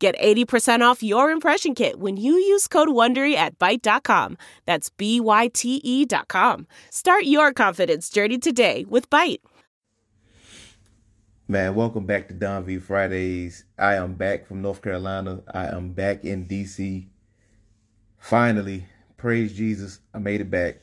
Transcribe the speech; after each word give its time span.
Get 0.00 0.18
80% 0.18 0.80
off 0.80 1.02
your 1.02 1.30
impression 1.30 1.74
kit 1.74 2.00
when 2.00 2.16
you 2.16 2.32
use 2.32 2.66
code 2.66 2.88
WONDERY 2.88 3.34
at 3.34 3.58
Byte.com. 3.58 4.38
That's 4.64 4.88
B-Y-T-E 4.88 6.06
dot 6.06 6.26
com. 6.26 6.66
Start 6.88 7.24
your 7.24 7.52
confidence 7.52 8.08
journey 8.08 8.38
today 8.38 8.86
with 8.88 9.10
Byte. 9.10 9.40
Man, 11.48 11.74
welcome 11.74 12.06
back 12.06 12.28
to 12.28 12.34
Don 12.34 12.64
V 12.64 12.78
Fridays. 12.78 13.64
I 13.78 13.96
am 13.96 14.14
back 14.14 14.46
from 14.46 14.62
North 14.62 14.80
Carolina. 14.80 15.42
I 15.52 15.66
am 15.66 15.92
back 15.92 16.24
in 16.24 16.46
DC. 16.46 17.06
Finally, 18.16 18.86
praise 19.18 19.52
Jesus, 19.52 20.00
I 20.14 20.18
made 20.18 20.40
it 20.40 20.50
back. 20.50 20.78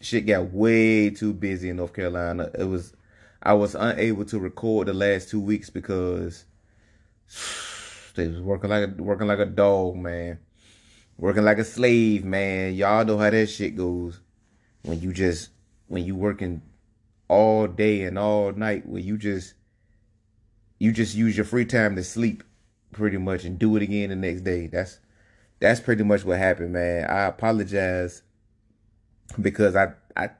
Shit 0.00 0.24
got 0.24 0.52
way 0.52 1.10
too 1.10 1.34
busy 1.34 1.68
in 1.68 1.76
North 1.76 1.92
Carolina. 1.92 2.50
It 2.58 2.64
was 2.64 2.94
I 3.42 3.52
was 3.52 3.74
unable 3.74 4.24
to 4.24 4.38
record 4.38 4.88
the 4.88 4.94
last 4.94 5.28
two 5.28 5.40
weeks 5.40 5.68
because 5.68 6.46
working 8.16 8.70
like 8.70 8.88
a 8.88 9.02
working 9.02 9.26
like 9.26 9.38
a 9.38 9.46
dog, 9.46 9.96
man. 9.96 10.38
Working 11.18 11.44
like 11.44 11.58
a 11.58 11.64
slave, 11.64 12.24
man. 12.24 12.74
Y'all 12.74 13.04
know 13.04 13.18
how 13.18 13.30
that 13.30 13.46
shit 13.46 13.76
goes. 13.76 14.20
When 14.82 15.00
you 15.00 15.12
just 15.12 15.50
when 15.88 16.04
you 16.04 16.16
working 16.16 16.62
all 17.28 17.66
day 17.66 18.02
and 18.02 18.18
all 18.18 18.52
night, 18.52 18.86
when 18.86 19.04
you 19.04 19.18
just 19.18 19.54
you 20.78 20.92
just 20.92 21.14
use 21.14 21.36
your 21.36 21.46
free 21.46 21.64
time 21.64 21.96
to 21.96 22.02
sleep 22.02 22.42
pretty 22.92 23.18
much 23.18 23.44
and 23.44 23.58
do 23.58 23.76
it 23.76 23.82
again 23.82 24.10
the 24.10 24.16
next 24.16 24.42
day. 24.42 24.66
That's 24.66 24.98
that's 25.60 25.80
pretty 25.80 26.02
much 26.02 26.24
what 26.24 26.38
happened, 26.38 26.72
man. 26.72 27.08
I 27.08 27.26
apologize 27.26 28.22
because 29.40 29.76
I 29.76 29.92
I 30.16 30.30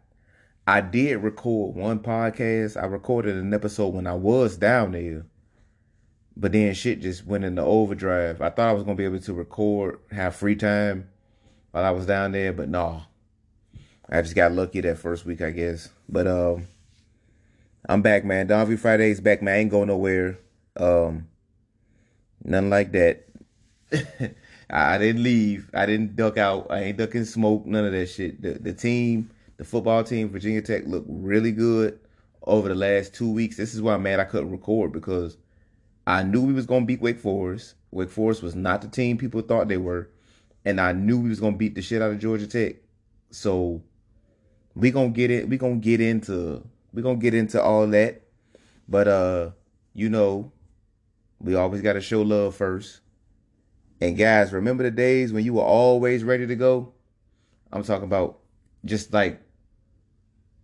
I 0.67 0.81
did 0.81 1.23
record 1.23 1.77
one 1.77 2.01
podcast. 2.01 2.81
I 2.81 2.87
recorded 2.87 3.37
an 3.37 3.55
episode 3.55 3.95
when 3.95 4.07
I 4.07 4.15
was 4.15 4.57
down 4.57 4.93
there. 4.93 5.27
But 6.37 6.53
then 6.53 6.75
shit 6.75 7.01
just 7.01 7.27
went 7.27 7.45
into 7.45 7.63
overdrive. 7.63 8.41
I 8.41 8.51
thought 8.51 8.69
I 8.69 8.73
was 8.73 8.85
gonna 8.85 8.97
be 8.97 9.05
able 9.05 9.21
to 9.21 9.35
record, 9.35 9.99
have 10.11 10.35
free 10.35 10.57
time 10.57 11.09
while 11.73 11.85
I 11.85 11.91
was 11.91 12.07
down 12.07 12.33
there, 12.33 12.53
but 12.53 12.69
no. 12.69 13.03
I 14.09 14.23
just 14.23 14.35
got 14.35 14.53
lucky 14.53 14.81
that 14.83 14.99
first 14.99 15.25
week, 15.25 15.41
I 15.41 15.51
guess. 15.51 15.89
But 16.09 16.27
um 16.27 16.67
I'm 17.89 18.03
back, 18.03 18.25
man. 18.25 18.47
Don 18.47 18.77
Friday's 18.77 19.21
back, 19.21 19.43
man. 19.43 19.55
I 19.55 19.59
ain't 19.59 19.71
going 19.71 19.89
nowhere. 19.89 20.39
Um 20.77 21.29
nothing 22.45 22.71
like 22.71 22.93
that. 22.93 23.25
I, 24.71 24.95
I 24.95 24.99
didn't 24.99 25.23
leave. 25.23 25.71
I 25.75 25.87
didn't 25.87 26.17
duck 26.17 26.39
out. 26.39 26.67
I 26.71 26.85
ain't 26.85 26.99
ducking 26.99 27.25
smoke, 27.25 27.67
none 27.67 27.85
of 27.85 27.93
that 27.93 28.07
shit. 28.07 28.41
The 28.41 28.55
the 28.55 28.73
team, 28.73 29.31
the 29.59 29.65
football 29.65 30.03
team, 30.03 30.31
Virginia 30.31 30.63
Tech 30.63 30.85
looked 30.87 31.09
really 31.09 31.53
good 31.53 31.99
over 32.45 32.69
the 32.69 32.75
last 32.75 33.15
two 33.15 33.31
weeks. 33.31 33.57
This 33.57 33.75
is 33.75 33.83
why 33.83 33.95
I'm 33.95 34.03
mad 34.03 34.21
I 34.21 34.25
couldn't 34.25 34.51
record 34.51 34.93
because 34.93 35.37
I 36.07 36.23
knew 36.23 36.43
we 36.43 36.53
was 36.53 36.67
gonna 36.67 36.87
beat 36.87 37.01
Wake 37.01 37.21
Forest. 37.21 37.75
Wake 37.91 38.11
Forest 38.11 38.43
was 38.43 38.55
not 38.55 38.83
the 38.83 38.89
team 38.89 39.19
people 39.19 39.41
thought 39.41 39.69
they 39.69 39.77
were, 39.77 40.11
and 40.65 40.81
I 40.81 40.93
knew 40.93 41.21
we 41.21 41.29
was 41.29 41.41
gonna 41.41 41.57
beat 41.57 41.75
the 41.75 41.83
shit 41.83 42.03
out 42.03 42.11
of 42.11 42.19
Georgia 42.19 42.47
Tech. 42.47 42.77
So 43.31 43.83
we 44.75 44.91
gonna 44.91 45.11
get 45.11 45.31
it. 45.31 45.49
We 45.49 45.59
gonna 45.59 45.77
get 45.77 46.01
into 46.01 46.67
we 46.93 47.03
gonna 47.03 47.17
get 47.17 47.35
into 47.35 47.63
all 47.63 47.87
that. 47.89 48.23
But 48.89 49.09
uh, 49.09 49.51
you 49.95 50.09
know, 50.09 50.53
we 51.41 51.55
always 51.55 51.83
gotta 51.83 52.01
show 52.01 52.23
love 52.23 52.57
first. 52.57 53.01
And 54.01 54.17
guys, 54.17 54.53
remember 54.53 54.83
the 54.83 54.91
days 54.91 55.33
when 55.33 55.45
you 55.45 55.55
were 55.55 55.63
always 55.63 56.25
ready 56.25 56.47
to 56.47 56.57
go? 56.57 56.93
I'm 57.73 57.85
talking 57.85 58.05
about 58.05 58.41
just 58.85 59.13
like 59.13 59.41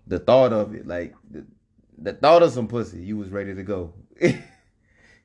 the 0.09 0.19
thought 0.19 0.53
of 0.53 0.75
it, 0.75 0.87
like 0.87 1.15
the, 1.31 1.47
the 1.97 2.13
thought 2.13 2.43
of 2.43 2.53
some 2.53 2.67
pussy, 2.67 2.99
you 2.99 3.17
was 3.17 3.31
ready 3.31 3.55
to 3.55 3.63
go. 3.63 3.95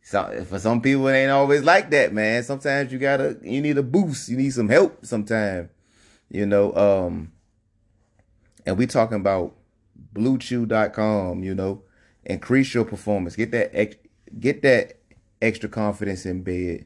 So 0.04 0.46
for 0.50 0.60
some 0.60 0.82
people, 0.82 1.08
it 1.08 1.14
ain't 1.14 1.32
always 1.32 1.64
like 1.64 1.90
that, 1.92 2.14
man. 2.14 2.44
Sometimes 2.44 2.92
you 2.92 3.00
gotta, 3.00 3.38
you 3.42 3.62
need 3.62 3.78
a 3.78 3.84
boost. 3.84 4.28
You 4.30 4.38
need 4.38 4.52
some 4.52 4.68
help. 4.68 5.06
Sometimes, 5.06 5.70
you 6.30 6.46
know. 6.46 6.76
Um, 6.76 7.32
and 8.66 8.78
we 8.78 8.86
talking 8.86 9.18
about 9.18 9.56
BlueChew.com. 10.14 11.44
You 11.44 11.56
know, 11.56 11.84
increase 12.26 12.74
your 12.74 12.84
performance. 12.84 13.38
Get 13.38 13.52
that, 13.52 13.72
ex- 13.74 13.96
get 14.38 14.62
that 14.64 15.00
extra 15.42 15.70
confidence 15.70 16.26
in 16.26 16.44
bed. 16.44 16.86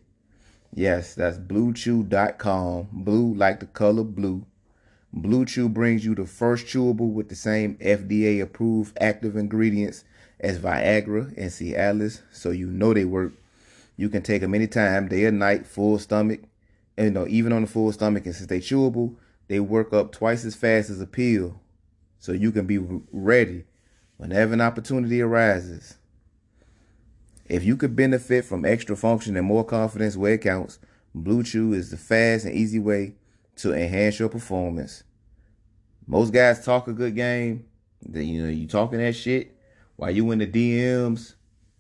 Yes, 0.74 1.16
that's 1.16 1.40
BlueChew.com. 1.40 2.90
Blue 2.92 3.34
like 3.34 3.60
the 3.60 3.66
color 3.66 4.04
blue. 4.04 4.46
Blue 5.12 5.46
Chew 5.46 5.70
brings 5.70 6.06
you 6.06 6.14
the 6.14 6.26
first 6.26 6.68
chewable 6.68 7.12
with 7.12 7.30
the 7.30 7.36
same 7.36 7.78
FDA 7.78 8.42
approved 8.42 8.96
active 9.02 9.36
ingredients 9.36 10.04
as 10.40 10.60
Viagra 10.60 11.36
and 11.38 11.50
Cialis, 11.50 12.22
so 12.32 12.52
you 12.52 12.68
know 12.68 12.94
they 12.94 13.06
work. 13.06 13.34
You 13.96 14.10
can 14.10 14.22
take 14.22 14.42
them 14.42 14.54
anytime, 14.54 15.08
day 15.08 15.26
or 15.26 15.32
night, 15.32 15.66
full 15.66 15.98
stomach. 15.98 16.42
And, 16.96 17.06
you 17.06 17.12
know, 17.12 17.28
even 17.28 17.52
on 17.52 17.62
the 17.62 17.68
full 17.68 17.92
stomach, 17.92 18.26
and 18.26 18.36
since 18.36 18.48
they 18.48 18.60
chewable, 18.60 19.16
they 19.48 19.60
work 19.60 19.94
up 19.94 20.12
twice 20.12 20.46
as 20.46 20.56
fast 20.56 20.90
as 20.90 21.02
a 21.02 21.08
pill. 21.08 21.60
So 22.20 22.32
you 22.32 22.52
can 22.52 22.68
be 22.68 22.80
ready 23.12 23.66
whenever 24.18 24.54
an 24.54 24.62
opportunity 24.62 25.22
arises. 25.22 25.98
If 27.48 27.64
you 27.64 27.78
could 27.78 27.96
benefit 27.96 28.46
from 28.46 28.66
extra 28.66 28.96
function 28.96 29.38
and 29.38 29.48
more 29.48 29.64
confidence 29.64 30.18
where 30.18 30.34
it 30.34 30.42
counts, 30.42 30.80
Blue 31.16 31.44
Chew 31.44 31.74
is 31.74 31.92
the 31.92 31.98
fast 31.98 32.46
and 32.46 32.54
easy 32.54 32.80
way 32.80 33.14
to 33.58 33.74
enhance 33.74 34.20
your 34.20 34.30
performance. 34.30 35.04
Most 36.06 36.34
guys 36.34 36.64
talk 36.64 36.88
a 36.88 36.94
good 36.94 37.16
game. 37.16 37.66
You 38.12 38.44
know, 38.44 38.50
you 38.50 38.68
talking 38.68 39.00
that 39.00 39.16
shit 39.16 39.57
while 39.98 40.12
you 40.12 40.32
in 40.32 40.40
the 40.40 40.48
DMs, 40.48 41.34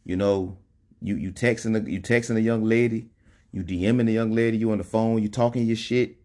you 0.03 0.17
know, 0.17 0.57
you 1.01 1.15
you 1.15 1.31
texting 1.31 1.75
a, 1.75 1.89
you 1.89 2.01
texting 2.01 2.35
a 2.35 2.41
young 2.41 2.63
lady, 2.63 3.09
you 3.51 3.63
DMing 3.63 4.09
a 4.09 4.11
young 4.11 4.31
lady, 4.31 4.57
you 4.57 4.71
on 4.71 4.79
the 4.79 4.83
phone, 4.83 5.21
you 5.21 5.29
talking 5.29 5.65
your 5.65 5.75
shit. 5.75 6.17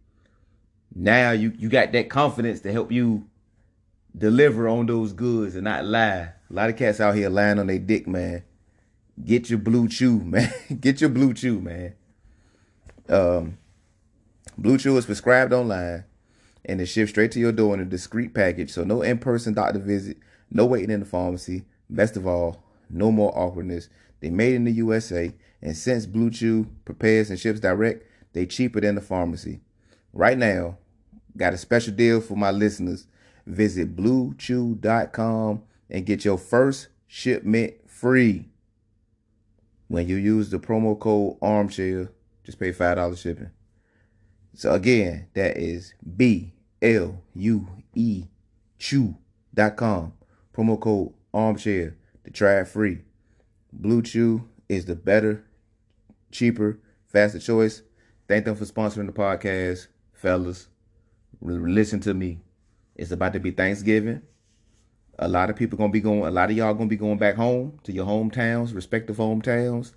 Now 0.94 1.30
you 1.30 1.52
you 1.56 1.68
got 1.68 1.92
that 1.92 2.10
confidence 2.10 2.60
to 2.60 2.72
help 2.72 2.90
you 2.90 3.28
deliver 4.16 4.68
on 4.68 4.86
those 4.86 5.12
goods 5.12 5.54
and 5.54 5.64
not 5.64 5.84
lie. 5.84 6.32
A 6.50 6.52
lot 6.52 6.70
of 6.70 6.76
cats 6.76 7.00
out 7.00 7.14
here 7.14 7.28
lying 7.30 7.58
on 7.58 7.66
their 7.66 7.78
dick, 7.78 8.06
man. 8.06 8.42
Get 9.22 9.50
your 9.50 9.58
blue 9.58 9.88
chew, 9.88 10.20
man. 10.24 10.52
Get 10.80 11.00
your 11.00 11.10
blue 11.10 11.34
chew, 11.34 11.60
man. 11.60 11.94
Um, 13.08 13.58
blue 14.56 14.78
chew 14.78 14.96
is 14.96 15.06
prescribed 15.06 15.52
online 15.52 16.04
and 16.64 16.80
is 16.80 16.88
shipped 16.88 17.10
straight 17.10 17.32
to 17.32 17.40
your 17.40 17.52
door 17.52 17.74
in 17.74 17.80
a 17.80 17.84
discreet 17.84 18.32
package. 18.34 18.70
So 18.70 18.84
no 18.84 19.02
in-person 19.02 19.54
doctor 19.54 19.78
visit, 19.78 20.18
no 20.50 20.64
waiting 20.64 20.90
in 20.90 21.00
the 21.00 21.06
pharmacy. 21.06 21.64
Best 21.92 22.16
of 22.16 22.26
all, 22.26 22.62
no 22.88 23.12
more 23.12 23.36
awkwardness. 23.38 23.88
They 24.20 24.30
made 24.30 24.54
in 24.54 24.64
the 24.64 24.72
USA, 24.72 25.32
and 25.60 25.76
since 25.76 26.06
Blue 26.06 26.30
Chew 26.30 26.66
prepares 26.84 27.28
and 27.28 27.38
ships 27.38 27.60
direct, 27.60 28.04
they 28.32 28.46
cheaper 28.46 28.80
than 28.80 28.94
the 28.94 29.00
pharmacy. 29.00 29.60
Right 30.12 30.38
now, 30.38 30.78
got 31.36 31.52
a 31.52 31.58
special 31.58 31.92
deal 31.92 32.20
for 32.20 32.36
my 32.36 32.50
listeners. 32.50 33.06
Visit 33.46 33.94
bluechew.com 33.94 35.62
and 35.90 36.06
get 36.06 36.24
your 36.24 36.38
first 36.38 36.88
shipment 37.06 37.74
free. 37.86 38.48
When 39.88 40.08
you 40.08 40.16
use 40.16 40.48
the 40.48 40.58
promo 40.58 40.98
code 40.98 41.36
armchair, 41.42 42.10
just 42.44 42.58
pay 42.58 42.72
$5 42.72 43.18
shipping. 43.18 43.50
So 44.54 44.72
again, 44.72 45.26
that 45.34 45.56
is 45.56 45.94
B 46.16 46.52
L 46.80 47.22
U 47.34 47.68
E 47.94 48.24
chew.com. 48.78 50.12
Promo 50.54 50.80
code 50.80 51.12
armchair 51.34 51.96
to 52.24 52.30
try 52.30 52.60
it 52.60 52.68
free. 52.68 53.02
Blue 53.72 54.02
Chew 54.02 54.48
is 54.68 54.84
the 54.84 54.94
better, 54.94 55.44
cheaper, 56.30 56.78
faster 57.06 57.38
choice. 57.38 57.82
Thank 58.28 58.44
them 58.44 58.56
for 58.56 58.64
sponsoring 58.64 59.06
the 59.06 59.12
podcast, 59.12 59.88
fellas. 60.12 60.68
Listen 61.40 62.00
to 62.00 62.14
me. 62.14 62.40
It's 62.94 63.10
about 63.10 63.32
to 63.32 63.40
be 63.40 63.50
Thanksgiving. 63.50 64.22
A 65.18 65.28
lot 65.28 65.50
of 65.50 65.56
people 65.56 65.78
gonna 65.78 65.92
be 65.92 66.00
going. 66.00 66.24
A 66.24 66.30
lot 66.30 66.50
of 66.50 66.56
y'all 66.56 66.74
gonna 66.74 66.88
be 66.88 66.96
going 66.96 67.18
back 67.18 67.34
home 67.36 67.78
to 67.84 67.92
your 67.92 68.06
hometowns, 68.06 68.74
respective 68.74 69.16
hometowns, 69.16 69.92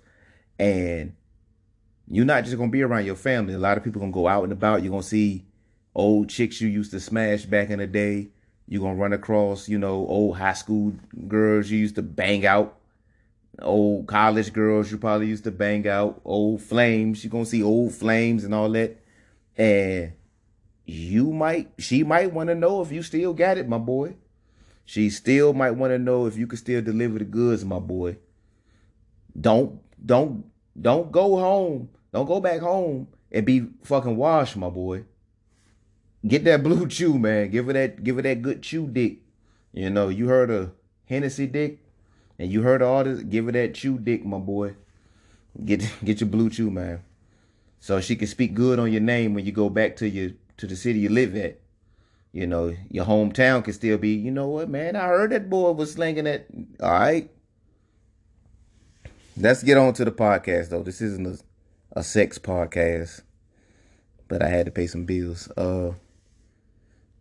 and 0.58 1.14
you're 2.08 2.24
not 2.24 2.44
just 2.44 2.56
gonna 2.56 2.70
be 2.70 2.82
around 2.82 3.06
your 3.06 3.16
family. 3.16 3.54
A 3.54 3.58
lot 3.58 3.76
of 3.76 3.84
people 3.84 4.00
gonna 4.00 4.12
go 4.12 4.28
out 4.28 4.44
and 4.44 4.52
about. 4.52 4.82
You're 4.82 4.90
gonna 4.90 5.02
see 5.02 5.46
old 5.94 6.28
chicks 6.28 6.60
you 6.60 6.68
used 6.68 6.90
to 6.90 7.00
smash 7.00 7.44
back 7.44 7.70
in 7.70 7.78
the 7.78 7.86
day. 7.86 8.28
You're 8.68 8.82
gonna 8.82 8.96
run 8.96 9.12
across, 9.12 9.68
you 9.68 9.78
know, 9.78 10.06
old 10.06 10.36
high 10.36 10.54
school 10.54 10.94
girls 11.28 11.70
you 11.70 11.78
used 11.78 11.94
to 11.96 12.02
bang 12.02 12.44
out, 12.44 12.76
old 13.62 14.06
college 14.06 14.52
girls 14.52 14.90
you 14.90 14.98
probably 14.98 15.28
used 15.28 15.44
to 15.44 15.52
bang 15.52 15.86
out, 15.86 16.20
old 16.24 16.62
flames. 16.62 17.22
You're 17.22 17.30
gonna 17.30 17.46
see 17.46 17.62
old 17.62 17.94
flames 17.94 18.44
and 18.44 18.54
all 18.54 18.70
that. 18.70 19.00
And 19.56 20.12
you 20.84 21.32
might, 21.32 21.72
she 21.78 22.02
might 22.02 22.32
want 22.32 22.48
to 22.48 22.54
know 22.54 22.82
if 22.82 22.92
you 22.92 23.02
still 23.02 23.32
got 23.34 23.58
it, 23.58 23.68
my 23.68 23.78
boy. 23.78 24.16
She 24.84 25.10
still 25.10 25.52
might 25.52 25.72
want 25.72 25.92
to 25.92 25.98
know 25.98 26.26
if 26.26 26.36
you 26.36 26.46
can 26.46 26.58
still 26.58 26.80
deliver 26.80 27.18
the 27.18 27.24
goods, 27.24 27.64
my 27.64 27.80
boy. 27.80 28.18
Don't, 29.38 29.80
don't, 30.04 30.44
don't 30.80 31.10
go 31.10 31.36
home. 31.38 31.88
Don't 32.12 32.26
go 32.26 32.40
back 32.40 32.60
home 32.60 33.08
and 33.32 33.44
be 33.44 33.66
fucking 33.82 34.16
washed, 34.16 34.56
my 34.56 34.70
boy. 34.70 35.04
Get 36.26 36.44
that 36.44 36.62
blue 36.62 36.86
chew, 36.88 37.18
man. 37.18 37.50
Give 37.50 37.66
her 37.66 37.72
that, 37.72 38.04
give 38.04 38.16
her 38.16 38.22
that 38.22 38.42
good 38.42 38.62
chew 38.62 38.86
dick. 38.86 39.18
You 39.72 39.90
know, 39.90 40.08
you 40.08 40.28
heard 40.28 40.50
of 40.50 40.72
Hennessy 41.06 41.46
dick, 41.46 41.78
and 42.38 42.50
you 42.50 42.62
heard 42.62 42.82
all 42.82 43.04
this. 43.04 43.22
Give 43.22 43.46
her 43.46 43.52
that 43.52 43.74
chew 43.74 43.98
dick, 43.98 44.24
my 44.24 44.38
boy. 44.38 44.74
Get 45.64 45.82
get 46.04 46.20
your 46.20 46.30
blue 46.30 46.50
chew, 46.50 46.70
man. 46.70 47.02
So 47.80 48.00
she 48.00 48.16
can 48.16 48.26
speak 48.26 48.54
good 48.54 48.78
on 48.78 48.90
your 48.90 49.00
name 49.00 49.34
when 49.34 49.44
you 49.44 49.52
go 49.52 49.68
back 49.68 49.96
to 49.96 50.08
your 50.08 50.30
to 50.56 50.66
the 50.66 50.76
city 50.76 51.00
you 51.00 51.08
live 51.08 51.36
at. 51.36 51.60
You 52.32 52.46
know, 52.46 52.76
your 52.90 53.06
hometown 53.06 53.64
can 53.64 53.72
still 53.72 53.96
be, 53.96 54.10
you 54.10 54.30
know 54.30 54.48
what, 54.48 54.68
man, 54.68 54.94
I 54.94 55.06
heard 55.06 55.32
that 55.32 55.48
boy 55.48 55.70
was 55.70 55.92
slinging 55.92 56.24
that. 56.24 56.46
All 56.82 56.90
right. 56.90 57.30
Let's 59.38 59.62
get 59.62 59.78
on 59.78 59.94
to 59.94 60.04
the 60.04 60.12
podcast 60.12 60.68
though. 60.70 60.82
This 60.82 61.00
isn't 61.00 61.26
a, 61.26 62.00
a 62.00 62.02
sex 62.02 62.38
podcast. 62.38 63.22
But 64.28 64.42
I 64.42 64.48
had 64.48 64.66
to 64.66 64.72
pay 64.72 64.86
some 64.86 65.04
bills. 65.04 65.50
Uh 65.56 65.92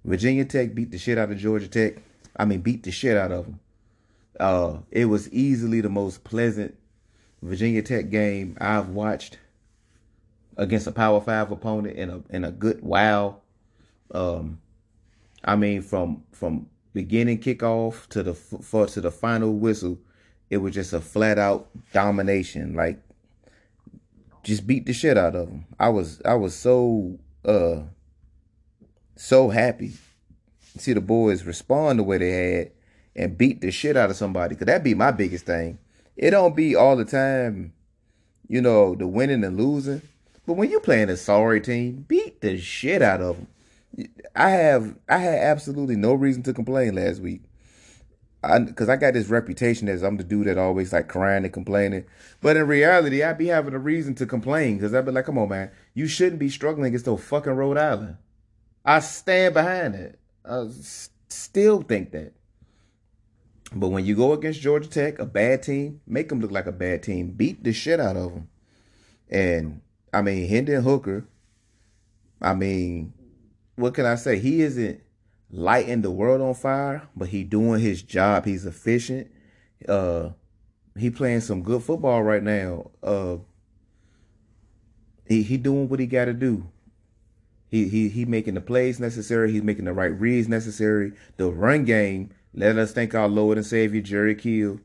Virginia 0.05 0.45
Tech 0.45 0.75
beat 0.75 0.91
the 0.91 0.97
shit 0.99 1.17
out 1.17 1.31
of 1.31 1.37
Georgia 1.37 1.67
Tech. 1.67 1.95
I 2.37 2.45
mean, 2.45 2.61
beat 2.61 2.83
the 2.83 2.91
shit 2.91 3.17
out 3.17 3.31
of 3.31 3.45
them. 3.45 3.59
Uh, 4.39 4.77
it 4.91 5.05
was 5.05 5.31
easily 5.31 5.81
the 5.81 5.89
most 5.89 6.23
pleasant 6.23 6.75
Virginia 7.41 7.81
Tech 7.81 8.09
game 8.09 8.55
I've 8.61 8.89
watched 8.89 9.39
against 10.57 10.87
a 10.87 10.91
Power 10.91 11.21
Five 11.21 11.51
opponent 11.51 11.97
in 11.97 12.09
a 12.09 12.21
in 12.29 12.43
a 12.43 12.51
good 12.51 12.81
while. 12.81 13.41
Um, 14.11 14.59
I 15.43 15.55
mean, 15.55 15.81
from 15.81 16.23
from 16.31 16.67
beginning 16.93 17.39
kickoff 17.39 18.07
to 18.09 18.21
the 18.21 18.33
for 18.35 18.85
to 18.87 19.01
the 19.01 19.11
final 19.11 19.53
whistle, 19.53 19.97
it 20.49 20.57
was 20.57 20.75
just 20.75 20.93
a 20.93 21.01
flat 21.01 21.39
out 21.39 21.69
domination. 21.93 22.75
Like, 22.75 22.99
just 24.43 24.67
beat 24.67 24.85
the 24.85 24.93
shit 24.93 25.17
out 25.17 25.35
of 25.35 25.47
them. 25.47 25.65
I 25.79 25.89
was 25.89 26.21
I 26.23 26.35
was 26.35 26.53
so 26.53 27.17
uh 27.43 27.81
so 29.15 29.49
happy 29.49 29.93
see 30.77 30.93
the 30.93 31.01
boys 31.01 31.43
respond 31.43 31.99
the 31.99 32.03
way 32.03 32.17
they 32.17 32.31
had 32.31 32.71
and 33.15 33.37
beat 33.37 33.61
the 33.61 33.71
shit 33.71 33.95
out 33.95 34.09
of 34.09 34.15
somebody. 34.15 34.55
Cause 34.55 34.65
that'd 34.65 34.83
be 34.83 34.93
my 34.93 35.11
biggest 35.11 35.45
thing. 35.45 35.77
It 36.17 36.31
don't 36.31 36.55
be 36.55 36.75
all 36.75 36.95
the 36.95 37.05
time, 37.05 37.73
you 38.47 38.61
know, 38.61 38.95
the 38.95 39.07
winning 39.07 39.43
and 39.43 39.57
losing. 39.57 40.01
But 40.45 40.53
when 40.53 40.69
you 40.69 40.79
playing 40.79 41.09
a 41.09 41.17
sorry 41.17 41.61
team, 41.61 42.05
beat 42.07 42.41
the 42.41 42.57
shit 42.57 43.01
out 43.01 43.21
of 43.21 43.37
them. 43.37 43.47
I 44.35 44.49
have 44.49 44.95
I 45.07 45.17
had 45.17 45.39
absolutely 45.39 45.95
no 45.95 46.13
reason 46.13 46.43
to 46.43 46.53
complain 46.53 46.95
last 46.95 47.21
week. 47.21 47.41
Because 48.41 48.89
I, 48.89 48.93
I, 48.93 48.97
got 48.97 49.15
this 49.15 49.29
reputation 49.29 49.89
as 49.89 50.03
I'm 50.03 50.17
the 50.17 50.23
dude 50.23 50.45
that 50.45 50.59
always 50.59 50.93
like 50.93 51.07
crying 51.07 51.45
and 51.45 51.53
complaining. 51.53 52.05
But 52.41 52.57
in 52.57 52.67
reality, 52.67 53.23
I 53.23 53.33
be 53.33 53.47
having 53.47 53.73
a 53.73 53.79
reason 53.79 54.13
to 54.15 54.27
complain 54.27 54.77
because 54.77 54.93
I'd 54.93 55.05
be 55.05 55.11
like, 55.11 55.25
come 55.25 55.39
on, 55.39 55.49
man, 55.49 55.71
you 55.95 56.05
shouldn't 56.05 56.37
be 56.37 56.49
struggling 56.49 56.85
against 56.85 57.05
those 57.05 57.23
fucking 57.23 57.53
Rhode 57.53 57.79
Island. 57.79 58.17
I 58.85 58.99
stand 58.99 59.55
behind 59.55 59.95
it. 59.95 60.19
I 60.47 60.67
still 61.29 61.81
think 61.81 62.11
that. 62.11 62.33
But 63.73 63.89
when 63.89 64.05
you 64.05 64.15
go 64.15 64.33
against 64.33 64.61
Georgia 64.61 64.87
Tech, 64.87 65.17
a 65.19 65.25
bad 65.25 65.63
team, 65.63 66.01
make 66.05 66.29
them 66.29 66.39
look 66.39 66.51
like 66.51 66.67
a 66.67 66.71
bad 66.71 67.01
team. 67.01 67.31
Beat 67.31 67.63
the 67.63 67.73
shit 67.73 67.99
out 67.99 68.15
of 68.15 68.33
them. 68.33 68.47
And 69.29 69.81
I 70.13 70.21
mean, 70.21 70.47
Hendon 70.47 70.83
Hooker. 70.83 71.27
I 72.41 72.53
mean, 72.53 73.13
what 73.75 73.95
can 73.95 74.05
I 74.05 74.15
say? 74.15 74.39
He 74.39 74.61
isn't 74.61 75.01
lighting 75.49 76.01
the 76.01 76.11
world 76.11 76.41
on 76.41 76.53
fire, 76.53 77.07
but 77.15 77.29
he 77.29 77.43
doing 77.43 77.81
his 77.81 78.03
job. 78.03 78.45
He's 78.45 78.65
efficient. 78.65 79.31
Uh, 79.89 80.29
he 80.97 81.09
playing 81.09 81.41
some 81.41 81.63
good 81.63 81.81
football 81.81 82.21
right 82.21 82.43
now. 82.43 82.91
Uh, 83.01 83.37
he 85.27 85.41
he 85.41 85.57
doing 85.57 85.89
what 85.89 85.99
he 85.99 86.05
got 86.05 86.25
to 86.25 86.33
do. 86.33 86.69
He 87.75 87.89
he 87.89 88.07
he 88.07 88.23
making 88.23 88.53
the 88.53 88.61
plays 88.61 89.01
necessary. 89.01 89.51
He's 89.51 89.61
making 89.61 89.83
the 89.83 89.91
right 89.91 90.17
reads 90.17 90.47
necessary. 90.47 91.11
The 91.35 91.51
run 91.51 91.83
game. 91.83 92.29
Let 92.53 92.77
us 92.77 92.93
thank 92.93 93.13
our 93.13 93.27
Lord 93.27 93.57
and 93.57 93.67
Savior 93.67 93.99
Jerry 93.99 94.33
Kill. 94.33 94.79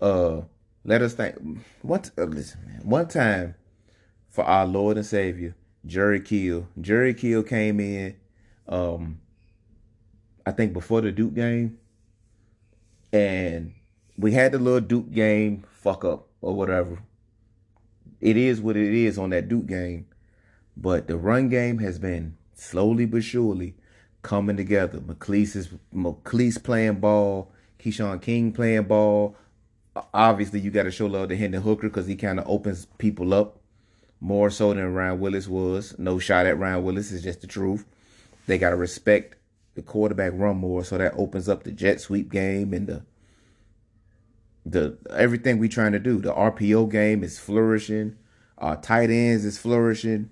Uh, 0.00 0.40
let 0.82 1.02
us 1.02 1.12
thank 1.12 1.36
one 1.82 2.00
uh, 2.16 2.22
listen, 2.22 2.60
man, 2.64 2.80
one 2.82 3.08
time 3.08 3.56
for 4.30 4.42
our 4.44 4.64
Lord 4.64 4.96
and 4.96 5.04
Savior 5.04 5.54
Jerry 5.84 6.18
Kill. 6.18 6.66
Jerry 6.80 7.12
Kill 7.12 7.42
came 7.42 7.78
in. 7.78 8.16
Um, 8.66 9.20
I 10.46 10.52
think 10.52 10.72
before 10.72 11.02
the 11.02 11.12
Duke 11.12 11.34
game, 11.34 11.78
and 13.12 13.74
we 14.16 14.32
had 14.32 14.52
the 14.52 14.58
little 14.58 14.80
Duke 14.80 15.12
game 15.12 15.66
fuck 15.72 16.06
up 16.06 16.28
or 16.40 16.54
whatever. 16.54 17.02
It 18.18 18.38
is 18.38 18.62
what 18.62 18.78
it 18.78 18.94
is 18.94 19.18
on 19.18 19.28
that 19.28 19.48
Duke 19.50 19.66
game. 19.66 20.06
But 20.76 21.08
the 21.08 21.16
run 21.16 21.48
game 21.48 21.78
has 21.78 21.98
been 21.98 22.36
slowly 22.54 23.06
but 23.06 23.24
surely 23.24 23.74
coming 24.22 24.56
together. 24.56 24.98
McClease 25.00 25.56
is 25.56 25.68
McClease 25.94 26.62
playing 26.62 27.00
ball, 27.00 27.52
Keshawn 27.78 28.20
King 28.20 28.52
playing 28.52 28.84
ball. 28.84 29.36
Obviously, 30.14 30.60
you 30.60 30.70
got 30.70 30.84
to 30.84 30.90
show 30.90 31.06
love 31.06 31.28
to 31.28 31.36
Hendon 31.36 31.62
Hooker 31.62 31.88
because 31.88 32.06
he 32.06 32.16
kind 32.16 32.38
of 32.38 32.48
opens 32.48 32.86
people 32.98 33.34
up 33.34 33.60
more 34.20 34.50
so 34.50 34.72
than 34.72 34.94
Ryan 34.94 35.18
Willis 35.18 35.48
was. 35.48 35.98
No 35.98 36.18
shot 36.18 36.46
at 36.46 36.58
Ryan 36.58 36.84
Willis 36.84 37.10
is 37.10 37.22
just 37.22 37.40
the 37.40 37.46
truth. 37.46 37.84
They 38.46 38.58
got 38.58 38.70
to 38.70 38.76
respect 38.76 39.36
the 39.74 39.82
quarterback 39.82 40.32
run 40.34 40.56
more, 40.56 40.84
so 40.84 40.98
that 40.98 41.14
opens 41.16 41.48
up 41.48 41.62
the 41.64 41.72
jet 41.72 42.00
sweep 42.00 42.30
game 42.30 42.72
and 42.72 42.86
the 42.86 43.02
the 44.66 44.98
everything 45.16 45.58
we 45.58 45.68
trying 45.68 45.92
to 45.92 45.98
do. 45.98 46.20
The 46.20 46.32
RPO 46.32 46.90
game 46.90 47.24
is 47.24 47.38
flourishing. 47.38 48.16
Our 48.58 48.76
tight 48.76 49.10
ends 49.10 49.44
is 49.44 49.58
flourishing. 49.58 50.30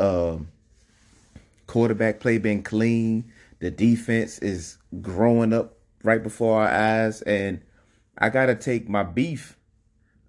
Um, 0.00 0.48
quarterback 1.66 2.20
play 2.20 2.38
been 2.38 2.62
clean. 2.62 3.30
The 3.60 3.70
defense 3.70 4.38
is 4.38 4.78
growing 5.00 5.52
up 5.52 5.76
right 6.02 6.22
before 6.22 6.62
our 6.62 6.68
eyes, 6.68 7.20
and 7.22 7.60
I 8.16 8.30
gotta 8.30 8.54
take 8.54 8.88
my 8.88 9.02
beef. 9.02 9.58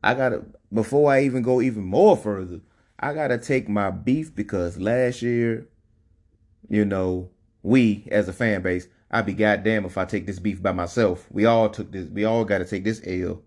I 0.03 0.13
gotta 0.13 0.44
before 0.73 1.12
I 1.12 1.23
even 1.23 1.41
go 1.41 1.62
even 1.62 1.83
more 1.85 2.18
further. 2.18 2.59
I 3.00 3.13
gotta 3.13 3.38
take 3.38 3.69
my 3.69 3.89
beef 3.89 4.35
because 4.35 4.77
last 4.77 5.21
year, 5.21 5.68
you 6.68 6.83
know, 6.85 7.29
we 7.63 8.07
as 8.11 8.28
a 8.28 8.33
fan 8.33 8.61
base, 8.61 8.87
I'd 9.09 9.25
be 9.25 9.33
goddamn 9.33 9.85
if 9.85 9.97
I 9.97 10.06
take 10.06 10.25
this 10.25 10.40
beef 10.40 10.61
by 10.61 10.71
myself. 10.71 11.28
We 11.31 11.45
all 11.45 11.69
took 11.69 11.92
this. 11.92 12.07
We 12.07 12.25
all 12.25 12.45
got 12.45 12.59
to 12.59 12.66
take 12.66 12.83
this 12.83 13.01
L. 13.06 13.42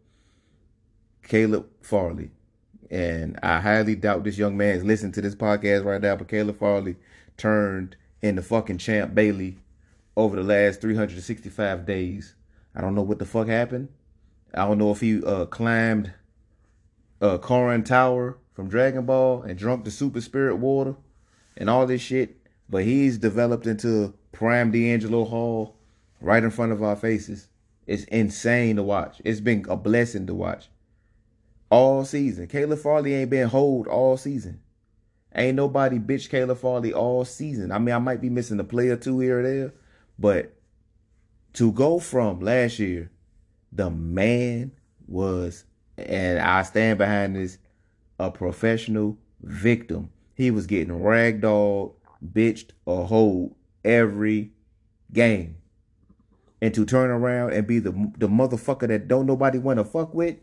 Caleb 1.23 1.67
Farley. 1.81 2.31
And 2.91 3.39
I 3.43 3.61
highly 3.61 3.97
doubt 3.97 4.25
this 4.25 4.39
young 4.39 4.57
man 4.57 4.77
is 4.77 4.85
listening 4.85 5.13
to 5.13 5.21
this 5.21 5.35
podcast 5.35 5.85
right 5.85 6.01
now, 6.01 6.17
but 6.17 6.29
Caleb 6.29 6.59
Farley 6.59 6.97
turned 7.37 7.97
into 8.23 8.43
fucking 8.43 8.79
Champ 8.79 9.15
Bailey 9.15 9.59
over 10.17 10.37
the 10.37 10.43
last 10.43 10.81
365 10.81 11.87
days. 11.87 12.35
I 12.75 12.81
don't 12.81 12.95
know 12.95 13.03
what 13.03 13.19
the 13.19 13.25
fuck 13.25 13.49
happened. 13.49 13.89
I 14.53 14.67
don't 14.67 14.79
know 14.79 14.93
if 14.93 15.01
he 15.01 15.23
uh, 15.23 15.47
climbed 15.47 16.13
uh, 17.21 17.39
Korin 17.39 17.85
Tower 17.85 18.39
from 18.53 18.69
Dragon 18.69 19.05
Ball 19.05 19.43
and 19.43 19.59
drunk 19.59 19.85
the 19.85 19.91
super 19.91 20.21
spirit 20.21 20.57
water 20.57 20.95
and 21.57 21.69
all 21.69 21.87
this 21.87 22.01
shit. 22.01 22.37
But 22.69 22.85
he's 22.85 23.19
developed 23.19 23.67
into 23.67 24.15
prime 24.33 24.73
DeAngelo 24.73 25.29
Hall 25.29 25.77
right 26.21 26.43
in 26.43 26.51
front 26.51 26.73
of 26.73 26.83
our 26.83 26.97
faces. 26.97 27.49
It's 27.87 28.05
insane 28.05 28.77
to 28.77 28.83
watch. 28.83 29.21
It's 29.25 29.41
been 29.41 29.67
a 29.69 29.77
blessing 29.77 30.27
to 30.29 30.35
watch 30.35 30.69
all 31.71 32.05
season. 32.05 32.47
Caleb 32.47 32.79
Farley 32.79 33.15
ain't 33.15 33.31
been 33.31 33.49
hold 33.49 33.87
all 33.87 34.17
season. 34.17 34.61
Ain't 35.35 35.57
nobody 35.57 35.99
bitch 35.99 36.29
Caleb 36.29 36.59
Farley 36.59 36.93
all 36.93 37.25
season. 37.25 37.73
I 37.73 37.79
mean, 37.79 37.95
I 37.95 37.99
might 37.99 38.21
be 38.21 38.31
missing 38.31 38.61
a 38.61 38.65
play 38.65 38.89
or 38.89 38.97
two 38.97 39.19
here 39.19 39.41
or 39.41 39.43
there, 39.43 39.75
but 40.19 40.55
to 41.55 41.73
go 41.73 41.99
from 41.99 42.41
last 42.41 42.79
year, 42.79 43.11
the 43.73 43.91
man 43.91 44.73
was, 45.09 45.65
and 45.97 46.39
I 46.39 46.63
stand 46.63 46.99
behind 46.99 47.37
this, 47.37 47.59
a 48.19 48.31
professional 48.31 49.19
victim. 49.43 50.11
He 50.37 50.51
was 50.51 50.67
getting 50.67 51.01
ragdolled, 51.01 51.95
bitched, 52.25 52.71
or 52.85 53.07
hold 53.07 53.55
every 53.85 54.53
game. 55.13 55.57
And 56.61 56.73
to 56.75 56.87
turn 56.87 57.11
around 57.11 57.53
and 57.53 57.67
be 57.67 57.79
the 57.79 57.91
the 58.17 58.29
motherfucker 58.29 58.89
that 58.89 59.09
don't 59.09 59.27
nobody 59.27 59.59
want 59.59 59.79
to 59.79 59.85
fuck 59.85 60.15
with, 60.15 60.37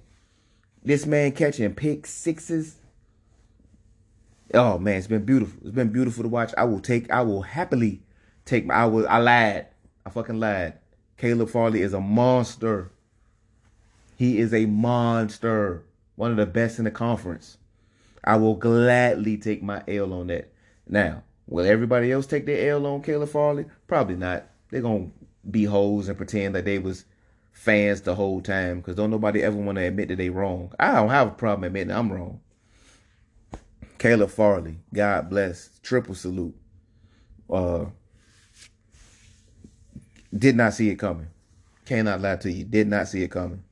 this 0.84 1.06
man 1.06 1.32
catching 1.32 1.74
pick 1.74 2.06
sixes. 2.06 2.78
Oh 4.54 4.78
man, 4.78 4.98
it's 4.98 5.08
been 5.08 5.26
beautiful. 5.26 5.60
It's 5.62 5.76
been 5.76 5.92
beautiful 5.92 6.24
to 6.24 6.30
watch. 6.30 6.54
I 6.58 6.64
will 6.66 6.80
take. 6.80 7.10
I 7.12 7.22
will 7.22 7.42
happily 7.42 8.02
take 8.46 8.66
my. 8.66 8.74
I 8.74 8.86
will. 8.86 9.08
I 9.08 9.18
lied. 9.18 9.68
I 10.06 10.10
fucking 10.10 10.40
lied. 10.40 10.74
Caleb 11.18 11.50
Farley 11.50 11.82
is 11.82 11.94
a 11.94 12.02
monster. 12.02 12.92
He 14.18 14.40
is 14.40 14.54
a 14.54 14.66
monster. 14.66 15.84
One 16.16 16.32
of 16.32 16.38
the 16.38 16.46
best 16.46 16.78
in 16.80 16.86
the 16.86 16.92
conference. 16.92 17.58
I 18.24 18.38
will 18.38 18.56
gladly 18.56 19.38
take 19.38 19.64
my 19.64 19.84
L 19.88 20.14
on 20.14 20.28
that. 20.28 20.52
Now, 20.88 21.24
Will 21.52 21.66
everybody 21.66 22.14
else 22.14 22.28
take 22.28 22.46
their 22.46 22.72
L 22.72 22.86
on 22.86 23.02
Caleb 23.02 23.28
Farley? 23.28 23.66
Probably 23.86 24.16
not. 24.16 24.46
They're 24.70 24.82
gonna 24.82 25.10
be 25.50 25.66
hoes 25.66 26.08
and 26.08 26.16
pretend 26.16 26.56
that 26.56 26.64
they 26.64 26.80
was 26.80 27.04
fans 27.62 28.02
the 28.02 28.16
whole 28.16 28.42
time 28.42 28.80
because 28.80 28.96
don't 28.96 29.12
nobody 29.12 29.44
ever 29.44 29.56
want 29.56 29.78
to 29.78 29.84
admit 29.84 30.08
that 30.08 30.16
they 30.16 30.32
wrong. 30.32 30.74
I 30.80 30.94
don't 30.94 31.10
have 31.10 31.28
a 31.28 31.32
problem 31.32 31.66
admitting 31.66 31.92
I'm 31.92 32.12
wrong. 32.12 32.42
Caleb 34.00 34.32
Farley, 34.32 34.78
God 34.92 35.30
bless, 35.30 35.70
triple 35.84 36.16
salute. 36.16 36.56
Uh, 37.48 37.86
did 40.36 40.56
not 40.56 40.74
see 40.74 40.90
it 40.90 40.96
coming. 40.96 41.28
Cannot 41.86 42.22
lie 42.22 42.38
to 42.38 42.52
you, 42.52 42.64
did 42.64 42.88
not 42.88 43.08
see 43.08 43.22
it 43.22 43.30
coming. 43.30 43.64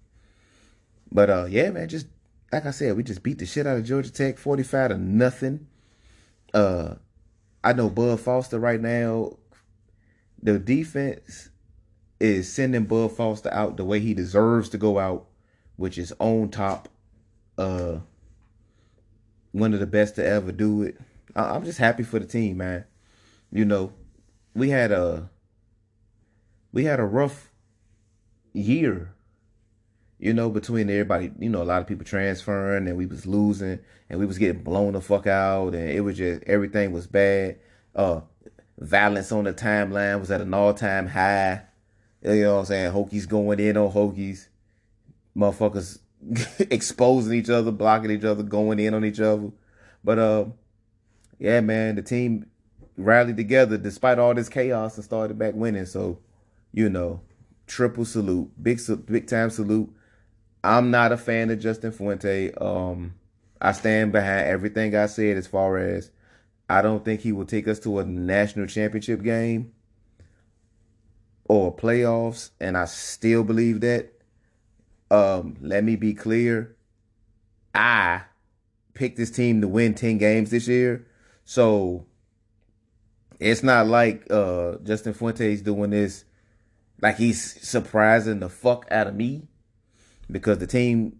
But 1.11 1.31
uh, 1.31 1.45
yeah, 1.49 1.71
man, 1.71 1.89
just 1.89 2.05
like 2.53 2.67
I 2.67 2.71
said, 2.71 2.95
we 2.95 3.01
just 3.01 3.23
beat 3.23 3.39
the 3.39 3.47
shit 3.47 3.65
out 3.65 3.77
of 3.77 3.85
Georgia 3.85 4.11
Tech, 4.11 4.37
forty 4.37 4.61
five 4.61 4.91
to 4.91 4.99
nothing. 4.99 5.65
Uh, 6.53 6.93
I 7.63 7.73
know 7.73 7.89
Bud 7.89 8.19
Foster 8.19 8.59
right 8.59 8.79
now. 8.79 9.37
The 10.43 10.59
defense 10.59 11.48
is 12.19 12.51
sending 12.51 12.85
Bud 12.85 13.11
Foster 13.11 13.53
out 13.53 13.77
the 13.77 13.85
way 13.85 13.99
he 13.99 14.13
deserves 14.13 14.69
to 14.69 14.77
go 14.77 14.99
out, 14.99 15.27
which 15.77 15.97
is 15.97 16.13
on 16.19 16.49
top. 16.49 16.89
Uh, 17.57 17.99
one 19.51 19.73
of 19.73 19.79
the 19.79 19.87
best 19.87 20.15
to 20.15 20.25
ever 20.25 20.51
do 20.51 20.83
it. 20.83 20.97
I'm 21.35 21.63
just 21.63 21.79
happy 21.79 22.03
for 22.03 22.19
the 22.19 22.25
team, 22.25 22.57
man. 22.57 22.85
You 23.51 23.65
know, 23.65 23.93
we 24.53 24.69
had 24.69 24.91
a 24.91 25.29
we 26.71 26.85
had 26.85 26.99
a 26.99 27.05
rough 27.05 27.51
year. 28.53 29.13
You 30.19 30.33
know, 30.33 30.49
between 30.49 30.89
everybody, 30.89 31.31
you 31.39 31.49
know, 31.49 31.61
a 31.61 31.63
lot 31.63 31.81
of 31.81 31.87
people 31.87 32.03
transferring 32.03 32.87
and 32.87 32.97
we 32.97 33.05
was 33.05 33.25
losing 33.25 33.79
and 34.09 34.19
we 34.19 34.25
was 34.25 34.37
getting 34.37 34.63
blown 34.63 34.93
the 34.93 35.01
fuck 35.01 35.27
out 35.27 35.73
and 35.73 35.89
it 35.89 36.01
was 36.01 36.17
just 36.17 36.43
everything 36.43 36.91
was 36.91 37.07
bad. 37.07 37.57
Uh 37.95 38.21
violence 38.77 39.31
on 39.31 39.45
the 39.45 39.53
timeline 39.53 40.19
was 40.19 40.31
at 40.31 40.41
an 40.41 40.53
all 40.53 40.73
time 40.73 41.07
high. 41.07 41.61
You 42.21 42.43
know 42.43 42.53
what 42.55 42.59
I'm 42.59 42.65
saying? 42.65 42.93
Hokies 42.93 43.27
going 43.27 43.59
in 43.59 43.77
on 43.77 43.91
Hokies. 43.91 44.47
Motherfuckers 45.35 45.99
exposing 46.71 47.37
each 47.37 47.49
other, 47.49 47.71
blocking 47.71 48.11
each 48.11 48.23
other, 48.23 48.43
going 48.43 48.79
in 48.79 48.93
on 48.93 49.05
each 49.05 49.19
other. 49.19 49.51
But 50.03 50.19
uh, 50.19 50.45
yeah, 51.37 51.61
man, 51.61 51.95
the 51.95 52.01
team 52.01 52.45
rallied 52.97 53.37
together 53.37 53.77
despite 53.77 54.19
all 54.19 54.33
this 54.33 54.49
chaos 54.49 54.95
and 54.95 55.05
started 55.05 55.37
back 55.37 55.53
winning. 55.55 55.85
So, 55.85 56.19
you 56.73 56.89
know, 56.89 57.21
triple 57.67 58.05
salute, 58.05 58.51
big 58.61 58.79
big 59.05 59.27
time 59.27 59.49
salute. 59.49 59.93
I'm 60.63 60.91
not 60.91 61.13
a 61.13 61.17
fan 61.17 61.49
of 61.51 61.59
Justin 61.59 61.93
Fuente. 61.93 62.51
Um, 62.59 63.13
I 63.61 63.71
stand 63.71 64.11
behind 64.11 64.47
everything 64.47 64.95
I 64.95 65.05
said 65.05 65.37
as 65.37 65.47
far 65.47 65.77
as 65.77 66.11
I 66.69 66.81
don't 66.81 67.03
think 67.03 67.21
he 67.21 67.31
will 67.31 67.45
take 67.45 67.67
us 67.67 67.79
to 67.81 67.99
a 67.99 68.05
national 68.05 68.67
championship 68.67 69.23
game 69.23 69.71
or 71.49 71.75
playoffs, 71.75 72.51
and 72.61 72.77
I 72.77 72.85
still 72.85 73.43
believe 73.43 73.81
that. 73.81 74.13
Um, 75.11 75.57
let 75.59 75.83
me 75.83 75.95
be 75.95 76.13
clear. 76.13 76.75
I 77.73 78.21
picked 78.93 79.17
this 79.17 79.31
team 79.31 79.59
to 79.61 79.67
win 79.67 79.95
10 79.95 80.19
games 80.19 80.51
this 80.51 80.67
year. 80.67 81.07
So 81.43 82.05
it's 83.39 83.63
not 83.63 83.87
like 83.87 84.29
uh 84.29 84.75
Justin 84.83 85.13
Fuente's 85.13 85.61
doing 85.61 85.91
this 85.91 86.25
like 87.01 87.15
he's 87.15 87.65
surprising 87.65 88.41
the 88.41 88.49
fuck 88.49 88.85
out 88.91 89.07
of 89.07 89.15
me 89.15 89.47
because 90.29 90.57
the 90.57 90.67
team 90.67 91.19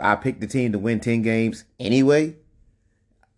I 0.00 0.16
picked 0.16 0.40
the 0.40 0.46
team 0.46 0.72
to 0.72 0.78
win 0.78 1.00
10 1.00 1.22
games 1.22 1.64
anyway. 1.80 2.36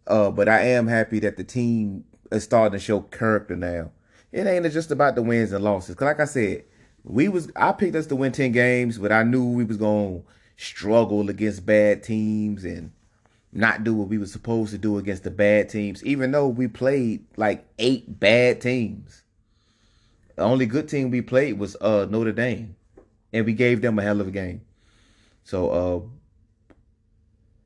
Uh 0.07 0.31
but 0.31 0.49
I 0.49 0.61
am 0.69 0.89
happy 0.89 1.21
that 1.21 1.37
the 1.37 1.45
team 1.45 2.05
is 2.33 2.43
starting 2.43 2.77
to 2.77 2.85
show 2.85 3.01
character 3.01 3.55
now 3.55 3.93
it 4.35 4.49
ain't 4.49 4.71
just 4.73 4.91
about 4.91 5.15
the 5.15 5.23
wins 5.23 5.53
and 5.53 5.63
losses. 5.63 5.95
Cause 5.95 6.07
like 6.07 6.19
I 6.19 6.25
said, 6.25 6.65
we 7.05 7.29
was 7.29 7.51
I 7.55 7.71
picked 7.71 7.95
us 7.95 8.07
to 8.09 8.17
win 8.17 8.33
ten 8.33 8.51
games, 8.51 8.99
but 8.99 9.13
I 9.13 9.23
knew 9.23 9.45
we 9.45 9.63
was 9.63 9.77
gonna 9.77 10.23
struggle 10.57 11.31
against 11.31 11.65
bad 11.65 12.03
teams 12.03 12.65
and 12.65 12.91
not 13.53 13.85
do 13.85 13.95
what 13.95 14.09
we 14.09 14.19
were 14.19 14.27
supposed 14.27 14.73
to 14.73 14.79
do 14.79 14.99
against 14.99 15.23
the 15.23 15.31
bad 15.31 15.69
teams, 15.69 16.05
even 16.05 16.33
though 16.33 16.49
we 16.49 16.67
played 16.67 17.25
like 17.37 17.65
eight 17.79 18.19
bad 18.19 18.61
teams. 18.61 19.23
The 20.35 20.43
only 20.43 20.67
good 20.67 20.89
team 20.89 21.13
we 21.13 21.23
played 21.23 21.61
was 21.61 21.77
uh 21.81 22.09
Notre 22.11 22.33
Dame. 22.33 22.75
And 23.33 23.47
we 23.47 23.53
gave 23.53 23.83
them 23.83 23.99
a 23.99 24.03
hell 24.03 24.21
of 24.21 24.27
a 24.27 24.33
game. 24.33 24.63
So 25.45 25.71
uh 25.71 26.01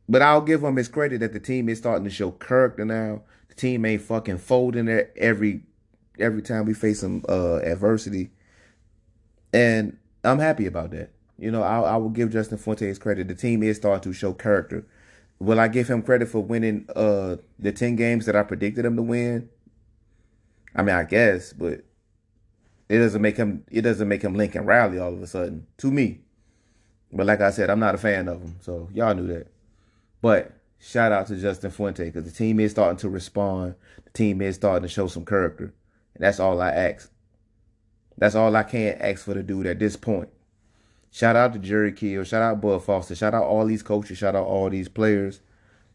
but 0.06 0.20
I'll 0.20 0.42
give 0.42 0.60
them 0.60 0.76
his 0.76 0.88
credit 0.88 1.20
that 1.20 1.32
the 1.32 1.40
team 1.40 1.70
is 1.70 1.78
starting 1.78 2.04
to 2.04 2.10
show 2.10 2.30
character 2.30 2.84
now. 2.84 3.22
The 3.48 3.54
team 3.54 3.86
ain't 3.86 4.02
fucking 4.02 4.38
folding 4.38 4.88
every 5.16 5.62
every 6.18 6.42
time 6.42 6.64
we 6.64 6.74
face 6.74 7.00
some 7.00 7.24
uh, 7.28 7.56
adversity, 7.56 8.30
and 9.52 9.96
I'm 10.24 10.38
happy 10.38 10.66
about 10.66 10.90
that. 10.90 11.10
You 11.38 11.50
know, 11.50 11.62
I, 11.62 11.80
I 11.80 11.96
will 11.96 12.10
give 12.10 12.32
Justin 12.32 12.58
Fuente's 12.58 12.98
credit. 12.98 13.28
The 13.28 13.34
team 13.34 13.62
is 13.62 13.76
starting 13.76 14.10
to 14.10 14.16
show 14.16 14.32
character. 14.32 14.86
Will 15.38 15.60
I 15.60 15.68
give 15.68 15.88
him 15.88 16.02
credit 16.02 16.28
for 16.28 16.40
winning 16.40 16.86
uh, 16.96 17.36
the 17.58 17.72
ten 17.72 17.96
games 17.96 18.26
that 18.26 18.34
I 18.34 18.42
predicted 18.42 18.84
him 18.84 18.96
to 18.96 19.02
win? 19.02 19.48
I 20.74 20.82
mean, 20.82 20.94
I 20.94 21.04
guess, 21.04 21.52
but 21.52 21.84
it 22.88 22.98
doesn't 22.98 23.22
make 23.22 23.36
him 23.36 23.64
it 23.70 23.82
doesn't 23.82 24.08
make 24.08 24.22
him 24.22 24.34
Lincoln 24.34 24.64
Riley 24.64 24.98
all 24.98 25.12
of 25.12 25.22
a 25.22 25.26
sudden 25.26 25.66
to 25.78 25.90
me. 25.90 26.20
But 27.12 27.26
like 27.26 27.40
I 27.40 27.50
said, 27.50 27.70
I'm 27.70 27.80
not 27.80 27.94
a 27.94 27.98
fan 27.98 28.28
of 28.28 28.42
him, 28.42 28.56
so 28.60 28.88
y'all 28.92 29.14
knew 29.14 29.26
that. 29.28 29.46
But 30.20 30.52
shout 30.78 31.12
out 31.12 31.26
to 31.28 31.36
Justin 31.36 31.70
Fuente 31.70 32.04
because 32.04 32.24
the 32.24 32.30
team 32.30 32.60
is 32.60 32.72
starting 32.72 32.98
to 32.98 33.08
respond. 33.08 33.76
The 34.04 34.10
team 34.10 34.42
is 34.42 34.56
starting 34.56 34.82
to 34.82 34.92
show 34.92 35.06
some 35.06 35.24
character. 35.24 35.72
And 36.18 36.26
that's 36.26 36.40
all 36.40 36.60
I 36.60 36.70
ask. 36.70 37.10
That's 38.16 38.34
all 38.34 38.54
I 38.56 38.64
can 38.64 38.98
ask 39.00 39.24
for 39.24 39.34
the 39.34 39.42
dude 39.44 39.66
at 39.66 39.78
this 39.78 39.96
point. 39.96 40.28
Shout 41.10 41.36
out 41.36 41.52
to 41.52 41.60
Jerry 41.60 41.92
Kill. 41.92 42.24
Shout 42.24 42.42
out 42.42 42.60
Bud 42.60 42.82
Foster. 42.82 43.14
Shout 43.14 43.34
out 43.34 43.44
all 43.44 43.64
these 43.64 43.84
coaches. 43.84 44.18
Shout 44.18 44.34
out 44.34 44.46
all 44.46 44.68
these 44.68 44.88
players. 44.88 45.40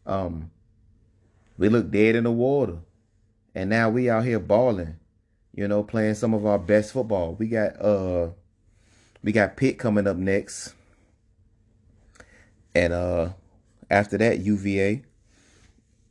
Um, 0.06 0.50
we 1.58 1.68
look 1.68 1.90
dead 1.90 2.16
in 2.16 2.24
the 2.24 2.32
water. 2.32 2.78
And 3.54 3.68
now 3.68 3.90
we 3.90 4.08
out 4.08 4.24
here 4.24 4.40
balling. 4.40 4.96
You 5.54 5.68
know, 5.68 5.84
playing 5.84 6.14
some 6.14 6.32
of 6.32 6.46
our 6.46 6.58
best 6.58 6.92
football. 6.92 7.34
We 7.34 7.46
got 7.46 7.80
uh 7.80 8.30
we 9.22 9.30
got 9.30 9.56
Pitt 9.56 9.78
coming 9.78 10.06
up 10.06 10.16
next. 10.16 10.74
And 12.74 12.92
uh 12.92 13.28
after 13.88 14.18
that, 14.18 14.40
UVA. 14.40 15.02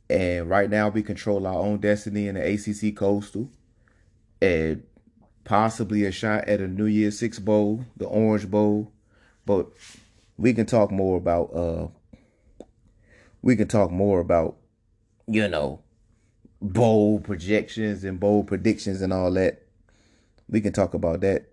And 0.08 0.48
right 0.48 0.70
now 0.70 0.88
we 0.88 1.02
control 1.02 1.46
our 1.46 1.54
own 1.56 1.78
destiny 1.78 2.28
in 2.28 2.36
the 2.36 2.54
ACC 2.54 2.96
Coastal 2.96 3.50
possibly 5.44 6.04
a 6.04 6.12
shot 6.12 6.48
at 6.48 6.60
a 6.60 6.66
New 6.66 6.86
Year's 6.86 7.18
Six 7.18 7.38
bowl, 7.38 7.84
the 7.96 8.06
Orange 8.06 8.50
Bowl. 8.50 8.92
But 9.46 9.68
we 10.36 10.54
can 10.54 10.66
talk 10.66 10.90
more 10.90 11.16
about 11.16 11.54
uh 11.54 11.88
we 13.42 13.56
can 13.56 13.68
talk 13.68 13.90
more 13.90 14.20
about 14.20 14.56
you 15.26 15.46
know 15.48 15.80
bowl 16.60 17.20
projections 17.20 18.04
and 18.04 18.18
bowl 18.18 18.42
predictions 18.42 19.02
and 19.02 19.12
all 19.12 19.30
that. 19.32 19.62
We 20.48 20.60
can 20.60 20.72
talk 20.72 20.94
about 20.94 21.20
that 21.20 21.50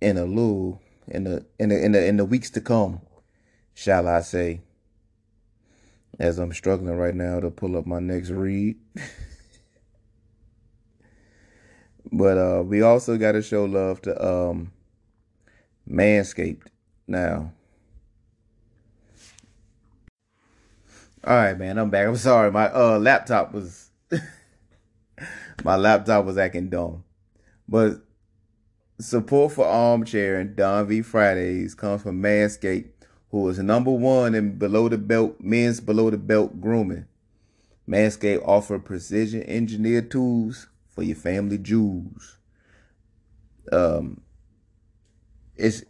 in 0.00 0.16
a 0.16 0.24
little 0.24 0.80
in 1.08 1.24
the 1.24 1.44
in 1.58 1.68
the 1.68 1.84
in 1.84 1.92
the 1.92 2.04
in 2.04 2.16
the 2.16 2.24
weeks 2.24 2.50
to 2.50 2.60
come, 2.60 3.00
shall 3.74 4.08
I 4.08 4.20
say. 4.20 4.60
As 6.18 6.38
I'm 6.38 6.54
struggling 6.54 6.96
right 6.96 7.14
now 7.14 7.40
to 7.40 7.50
pull 7.50 7.76
up 7.76 7.84
my 7.84 8.00
next 8.00 8.30
read. 8.30 8.76
But 12.12 12.38
uh, 12.38 12.62
we 12.62 12.82
also 12.82 13.16
got 13.16 13.32
to 13.32 13.42
show 13.42 13.64
love 13.64 14.00
to 14.02 14.24
um, 14.24 14.72
Manscaped 15.88 16.66
now. 17.06 17.52
All 21.24 21.34
right, 21.34 21.58
man, 21.58 21.76
I'm 21.78 21.90
back. 21.90 22.06
I'm 22.06 22.16
sorry, 22.16 22.52
my 22.52 22.72
uh 22.72 23.00
laptop 23.00 23.52
was 23.52 23.90
my 25.64 25.74
laptop 25.74 26.24
was 26.24 26.38
acting 26.38 26.68
dumb, 26.68 27.02
but 27.68 28.00
support 29.00 29.52
for 29.52 29.66
Armchair 29.66 30.38
and 30.38 30.54
Don 30.54 30.86
V 30.86 31.02
Fridays 31.02 31.74
comes 31.74 32.02
from 32.02 32.22
Manscaped, 32.22 32.90
who 33.32 33.48
is 33.48 33.58
number 33.58 33.90
one 33.90 34.36
in 34.36 34.56
below 34.56 34.88
the 34.88 34.98
belt 34.98 35.40
men's 35.40 35.80
below 35.80 36.10
the 36.10 36.16
belt 36.16 36.60
grooming. 36.60 37.06
Manscaped 37.88 38.46
offer 38.46 38.78
precision 38.78 39.42
engineered 39.48 40.12
tools 40.12 40.68
for 40.96 41.02
your 41.02 41.14
family 41.14 41.58
jewels. 41.58 42.38
Um, 43.70 44.22
it's 45.54 45.84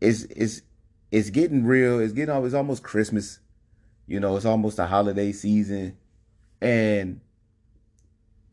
it's 0.00 0.24
it's 0.24 0.62
it's 1.10 1.30
getting 1.30 1.64
real. 1.64 2.00
It's 2.00 2.12
getting 2.12 2.34
it's 2.44 2.54
almost 2.54 2.82
Christmas. 2.82 3.38
You 4.06 4.20
know, 4.20 4.36
it's 4.36 4.44
almost 4.44 4.78
a 4.78 4.86
holiday 4.86 5.32
season, 5.32 5.96
and 6.60 7.20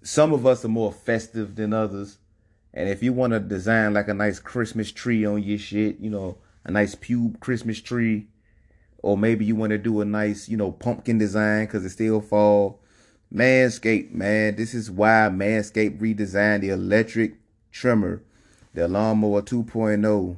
some 0.03 0.31
of 0.31 0.45
us 0.45 0.63
are 0.63 0.69
more 0.69 0.93
festive 0.93 1.55
than 1.55 1.73
others. 1.73 2.19
And 2.73 2.87
if 2.87 3.03
you 3.03 3.11
want 3.11 3.33
to 3.33 3.39
design 3.39 3.93
like 3.93 4.07
a 4.07 4.13
nice 4.13 4.39
Christmas 4.39 4.91
tree 4.91 5.25
on 5.25 5.43
your 5.43 5.57
shit, 5.57 5.99
you 5.99 6.09
know, 6.09 6.37
a 6.63 6.71
nice 6.71 6.95
pube 6.95 7.39
Christmas 7.41 7.81
tree, 7.81 8.27
or 8.99 9.17
maybe 9.17 9.43
you 9.43 9.55
want 9.55 9.71
to 9.71 9.77
do 9.77 9.99
a 9.99 10.05
nice, 10.05 10.47
you 10.47 10.55
know, 10.55 10.71
pumpkin 10.71 11.17
design 11.17 11.65
because 11.65 11.83
it's 11.83 11.95
still 11.95 12.21
fall 12.21 12.81
Manscaped, 13.33 14.11
man. 14.11 14.57
This 14.57 14.73
is 14.73 14.91
why 14.91 15.29
Manscaped 15.31 15.99
redesigned 15.99 16.61
the 16.61 16.69
electric 16.69 17.35
trimmer. 17.71 18.21
The 18.73 18.89
Lawnmower 18.89 19.41
2.0 19.41 20.37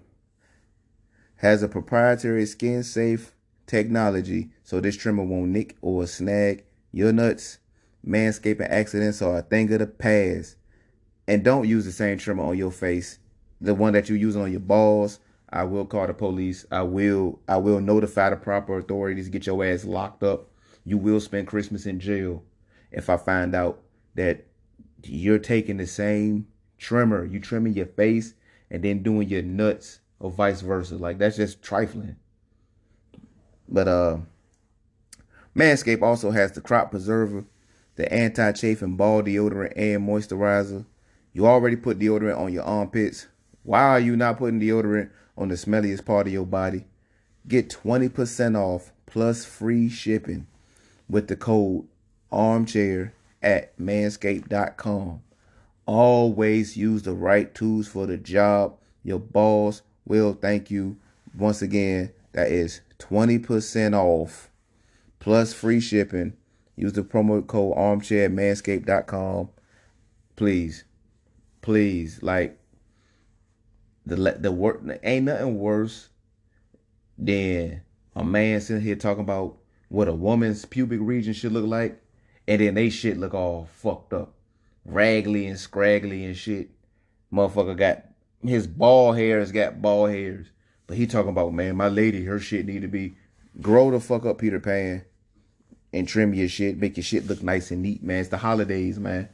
has 1.38 1.63
a 1.63 1.67
proprietary 1.67 2.45
skin 2.45 2.83
safe 2.83 3.33
technology 3.65 4.51
so 4.63 4.79
this 4.79 4.95
trimmer 4.95 5.23
won't 5.23 5.50
nick 5.50 5.75
or 5.81 6.05
snag 6.05 6.65
your 6.91 7.12
nuts. 7.12 7.57
Manscaping 8.05 8.69
accidents 8.69 9.23
are 9.23 9.39
a 9.39 9.41
thing 9.41 9.73
of 9.73 9.79
the 9.79 9.88
past. 9.88 10.57
And 11.27 11.43
don't 11.43 11.67
use 11.67 11.85
the 11.85 11.91
same 11.91 12.19
trimmer 12.19 12.43
on 12.43 12.57
your 12.57 12.71
face. 12.71 13.17
The 13.59 13.73
one 13.73 13.93
that 13.93 14.07
you 14.07 14.15
use 14.15 14.35
on 14.35 14.51
your 14.51 14.59
balls. 14.59 15.19
I 15.50 15.63
will 15.63 15.85
call 15.85 16.05
the 16.05 16.13
police. 16.13 16.65
I 16.71 16.83
will 16.83 17.39
I 17.47 17.57
will 17.57 17.79
notify 17.79 18.29
the 18.29 18.35
proper 18.35 18.77
authorities, 18.77 19.29
get 19.29 19.47
your 19.47 19.65
ass 19.65 19.83
locked 19.83 20.21
up. 20.21 20.50
You 20.85 21.00
will 21.00 21.19
spend 21.19 21.47
Christmas 21.47 21.88
in 21.88 22.00
jail 22.00 22.43
if 22.93 23.09
I 23.09 23.17
find 23.17 23.55
out 23.55 23.81
that 24.15 24.45
you're 25.03 25.39
taking 25.39 25.77
the 25.77 25.88
same 25.88 26.47
trimmer, 26.77 27.25
you 27.25 27.39
trimming 27.39 27.73
your 27.73 27.88
face 27.88 28.35
and 28.69 28.83
then 28.83 29.03
doing 29.03 29.27
your 29.27 29.41
nuts 29.41 30.00
or 30.19 30.31
vice 30.31 30.62
versa. 30.62 30.95
Like 30.95 31.17
that's 31.17 31.38
just 31.38 31.62
trifling. 31.62 32.15
But 33.67 33.88
uh 33.88 34.17
Manscaped 35.55 36.01
also 36.01 36.31
has 36.31 36.51
the 36.51 36.62
crop 36.62 36.89
preserver, 36.91 37.45
the 37.95 38.12
anti-chafing 38.12 38.95
ball 38.95 39.21
deodorant 39.21 39.73
and 39.75 40.07
moisturizer. 40.07 40.85
You 41.31 41.45
already 41.45 41.75
put 41.75 42.00
deodorant 42.00 42.39
on 42.39 42.53
your 42.53 42.63
armpits. 42.63 43.27
Why 43.63 43.81
are 43.81 44.00
you 44.00 44.15
not 44.15 44.38
putting 44.38 44.59
deodorant 44.59 45.12
on 45.38 45.50
the 45.50 45.55
smelliest 45.55 46.05
part 46.05 46.27
of 46.27 46.33
your 46.33 46.45
body? 46.45 46.85
Get 47.47 47.69
20% 47.69 48.57
off 48.57 48.91
plus 49.05 49.45
free 49.45 49.89
shipping 49.89 50.47
with 51.07 51.27
the 51.27 51.35
code 51.35 51.85
armchair 52.33 53.13
at 53.41 53.77
manscaped.com. 53.77 55.21
Always 55.85 56.77
use 56.77 57.03
the 57.03 57.13
right 57.13 57.53
tools 57.53 57.87
for 57.87 58.05
the 58.07 58.17
job. 58.17 58.77
Your 59.03 59.19
boss 59.19 59.81
will 60.05 60.33
thank 60.33 60.71
you. 60.71 60.97
Once 61.37 61.61
again, 61.61 62.11
that 62.33 62.51
is 62.51 62.81
20% 62.99 63.93
off 63.93 64.49
plus 65.19 65.53
free 65.53 65.79
shipping. 65.79 66.33
Use 66.75 66.93
the 66.93 67.03
promo 67.03 67.45
code 67.45 67.73
armchair 67.77 68.25
at 68.25 68.31
manscaped.com. 68.31 69.49
Please, 70.35 70.83
please, 71.61 72.23
like 72.23 72.57
the 74.05 74.15
the 74.39 74.51
work 74.51 74.81
ain't 75.03 75.25
nothing 75.25 75.57
worse 75.57 76.09
than 77.17 77.81
a 78.15 78.23
man 78.23 78.59
sitting 78.59 78.83
here 78.83 78.95
talking 78.95 79.23
about 79.23 79.57
what 79.89 80.07
a 80.07 80.13
woman's 80.13 80.65
pubic 80.65 80.99
region 81.01 81.33
should 81.33 81.51
look 81.51 81.65
like 81.65 82.02
and 82.47 82.62
then 82.62 82.75
they 82.75 82.89
shit 82.89 83.17
look 83.17 83.33
all 83.33 83.67
fucked 83.73 84.13
up, 84.13 84.33
raggedy 84.85 85.47
and 85.47 85.59
scraggly 85.59 86.25
and 86.25 86.38
shit. 86.38 86.69
Motherfucker 87.31 87.77
got 87.77 88.05
his 88.43 88.67
ball 88.67 89.13
hairs 89.13 89.51
got 89.51 89.81
ball 89.81 90.07
hairs, 90.07 90.47
but 90.88 90.97
he 90.97 91.07
talking 91.07 91.31
about 91.31 91.53
man, 91.53 91.75
my 91.75 91.88
lady, 91.88 92.25
her 92.25 92.39
shit 92.39 92.65
need 92.65 92.81
to 92.81 92.88
be 92.88 93.15
grow 93.62 93.91
the 93.91 94.00
fuck 94.00 94.25
up, 94.25 94.39
Peter 94.39 94.59
Pan, 94.59 95.05
and 95.91 96.07
trim 96.07 96.33
your 96.33 96.50
shit, 96.50 96.77
make 96.77 96.97
your 96.97 97.03
shit 97.03 97.27
look 97.27 97.43
nice 97.43 97.71
and 97.71 97.83
neat, 97.83 98.03
man. 98.03 98.19
It's 98.19 98.29
the 98.29 98.38
holidays, 98.38 99.00
man. 99.00 99.29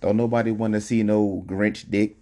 Don't 0.00 0.16
nobody 0.16 0.50
want 0.50 0.74
to 0.74 0.80
see 0.80 1.02
no 1.02 1.44
Grinch 1.46 1.90
dick. 1.90 2.16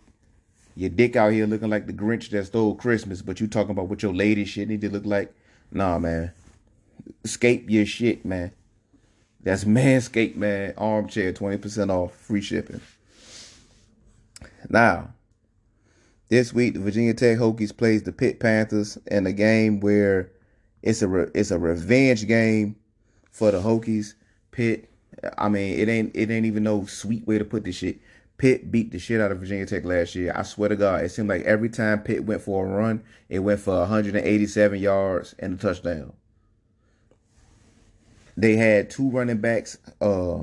Your 0.75 0.91
dick 0.91 1.17
out 1.17 1.33
here 1.33 1.47
looking 1.47 1.71
like 1.71 1.87
the 1.87 1.93
Grinch 1.93 2.31
that 2.31 2.47
stole 2.47 2.75
Christmas, 2.75 3.23
but 3.23 3.41
you 3.41 3.47
talking 3.47 3.71
about 3.71 3.89
what 3.89 4.03
your 4.03 4.15
lady 4.15 4.45
shit 4.45 4.69
need 4.69 4.81
to 4.83 4.91
look 4.91 5.07
like. 5.07 5.35
Nah, 5.71 5.99
man. 5.99 6.33
Escape 7.25 7.71
your 7.71 7.87
shit, 7.87 8.25
man. 8.25 8.53
That's 9.47 9.63
Manscaped, 9.63 10.35
man. 10.35 10.75
Armchair, 10.77 11.33
20% 11.33 11.89
off, 11.89 12.17
free 12.17 12.41
shipping. 12.41 12.81
Now, 14.69 15.11
this 16.29 16.53
week, 16.53 16.75
the 16.75 16.81
Virginia 16.81 17.15
Tech 17.15 17.39
Hokies 17.39 17.75
plays 17.75 18.03
the 18.03 18.11
Pitt 18.11 18.41
Panthers 18.41 18.99
in 19.07 19.25
a 19.25 19.33
game 19.33 19.79
where 19.79 20.33
it's 20.83 21.01
a 21.01 21.07
re- 21.07 21.31
it's 21.33 21.53
a 21.53 21.61
revenge 21.61 22.27
game 22.27 22.75
for 23.31 23.53
the 23.53 23.61
Hokies. 23.61 24.15
Pitt, 24.51 24.91
I 25.39 25.49
mean, 25.49 25.79
it 25.79 25.89
ain't 25.89 26.17
it 26.17 26.29
ain't 26.29 26.47
even 26.47 26.65
no 26.65 26.85
sweet 26.87 27.25
way 27.25 27.39
to 27.39 27.45
put 27.45 27.63
this 27.63 27.77
shit. 27.77 28.01
Pitt 28.39 28.73
beat 28.73 28.91
the 28.91 28.99
shit 28.99 29.21
out 29.21 29.31
of 29.31 29.39
Virginia 29.39 29.65
Tech 29.65 29.85
last 29.85 30.17
year. 30.17 30.33
I 30.35 30.43
swear 30.43 30.71
to 30.71 30.77
God, 30.77 31.05
it 31.05 31.11
seemed 31.11 31.29
like 31.29 31.43
every 31.43 31.69
time 31.69 32.01
Pitt 32.01 32.25
went 32.25 32.43
for 32.43 32.67
a 32.67 32.69
run, 32.69 33.05
it 33.29 33.39
went 33.39 33.61
for 33.61 33.79
187 33.79 34.81
yards 34.81 35.37
and 35.39 35.55
a 35.55 35.57
touchdown. 35.57 36.15
They 38.37 38.57
had 38.57 38.91
two 38.91 39.11
running 39.11 39.39
backs, 39.39 39.79
uh, 40.01 40.41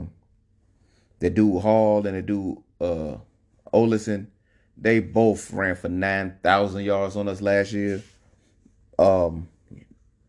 the 1.19 1.29
dude 1.29 1.61
Hall 1.61 2.05
and 2.05 2.17
the 2.17 2.21
dude 2.21 2.57
uh, 2.81 3.17
Ollison. 3.71 4.27
They 4.77 4.99
both 4.99 5.51
ran 5.53 5.75
for 5.75 5.89
nine 5.89 6.37
thousand 6.41 6.83
yards 6.83 7.15
on 7.15 7.27
us 7.27 7.41
last 7.41 7.71
year. 7.71 8.01
Um, 8.97 9.47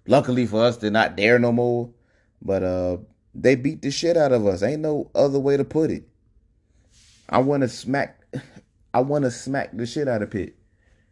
luckily 0.07 0.46
for 0.46 0.62
us, 0.62 0.77
they're 0.77 0.90
not 0.90 1.16
there 1.16 1.38
no 1.38 1.53
more. 1.53 1.90
But 2.42 2.62
uh, 2.62 2.96
they 3.35 3.55
beat 3.55 3.81
the 3.83 3.90
shit 3.90 4.16
out 4.16 4.33
of 4.33 4.46
us. 4.46 4.62
Ain't 4.62 4.83
no 4.83 5.11
other 5.14 5.38
way 5.38 5.57
to 5.57 5.64
put 5.64 5.90
it. 5.90 6.05
I 7.29 7.38
want 7.38 7.62
to 7.62 7.68
smack. 7.68 8.20
I 8.94 9.00
want 9.00 9.24
to 9.24 9.31
smack 9.31 9.70
the 9.77 9.87
shit 9.87 10.07
out 10.07 10.22
of 10.22 10.31
Pitt. 10.31 10.55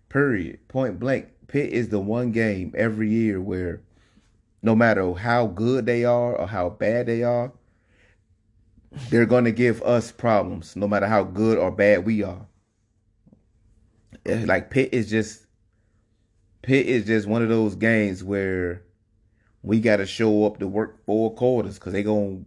Period. 0.09 0.69
Point 0.69 1.01
blank. 1.01 1.29
Pitt 1.49 1.73
is 1.73 1.89
the 1.89 1.99
one 1.99 2.33
game 2.33 2.73
every 2.77 3.09
year 3.09 3.41
where 3.41 3.81
no 4.63 4.75
matter 4.75 5.13
how 5.15 5.47
good 5.47 5.87
they 5.87 6.05
are 6.05 6.37
or 6.37 6.47
how 6.47 6.71
bad 6.71 7.07
they 7.07 7.23
are, 7.23 7.53
they're 9.11 9.27
going 9.27 9.45
to 9.45 9.53
give 9.53 9.83
us 9.83 10.13
problems, 10.13 10.77
no 10.77 10.87
matter 10.87 11.07
how 11.07 11.25
good 11.25 11.59
or 11.59 11.71
bad 11.71 12.05
we 12.05 12.23
are. 12.23 12.47
Like 14.25 14.71
Pitt 14.71 14.91
is 14.93 15.11
just 15.11 15.47
Pitt 16.63 16.87
is 16.87 17.07
just 17.07 17.27
one 17.27 17.43
of 17.43 17.49
those 17.49 17.75
games 17.75 18.23
where 18.23 18.85
we 19.63 19.81
got 19.81 19.97
to 19.97 20.07
show 20.07 20.47
up 20.47 20.59
to 20.59 20.69
work 20.69 21.05
four 21.05 21.35
quarters 21.35 21.75
because 21.75 21.93
they 21.93 22.05
going 22.05 22.47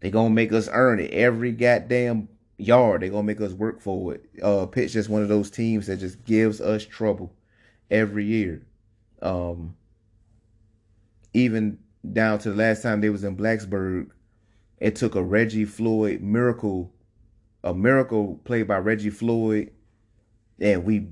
they 0.00 0.10
gonna 0.10 0.30
make 0.30 0.52
us 0.52 0.68
earn 0.72 0.98
it 0.98 1.12
every 1.12 1.52
goddamn 1.52 2.28
yard. 2.56 3.02
They 3.02 3.10
gonna 3.10 3.22
make 3.22 3.40
us 3.40 3.52
work 3.52 3.80
for 3.80 4.14
it. 4.14 4.24
Uh, 4.42 4.66
Pitt's 4.66 4.92
just 4.92 5.08
one 5.08 5.22
of 5.22 5.28
those 5.28 5.50
teams 5.50 5.86
that 5.86 5.98
just 5.98 6.24
gives 6.24 6.60
us 6.60 6.84
trouble 6.84 7.32
every 7.90 8.24
year. 8.24 8.66
Um, 9.22 9.76
even 11.32 11.78
down 12.12 12.38
to 12.40 12.50
the 12.50 12.56
last 12.56 12.82
time 12.82 13.00
they 13.00 13.10
was 13.10 13.24
in 13.24 13.36
Blacksburg, 13.36 14.10
it 14.78 14.96
took 14.96 15.14
a 15.14 15.22
Reggie 15.22 15.64
Floyd 15.64 16.20
miracle, 16.20 16.92
a 17.64 17.74
miracle 17.74 18.40
played 18.44 18.68
by 18.68 18.78
Reggie 18.78 19.10
Floyd, 19.10 19.72
and 20.60 20.84
we 20.84 21.08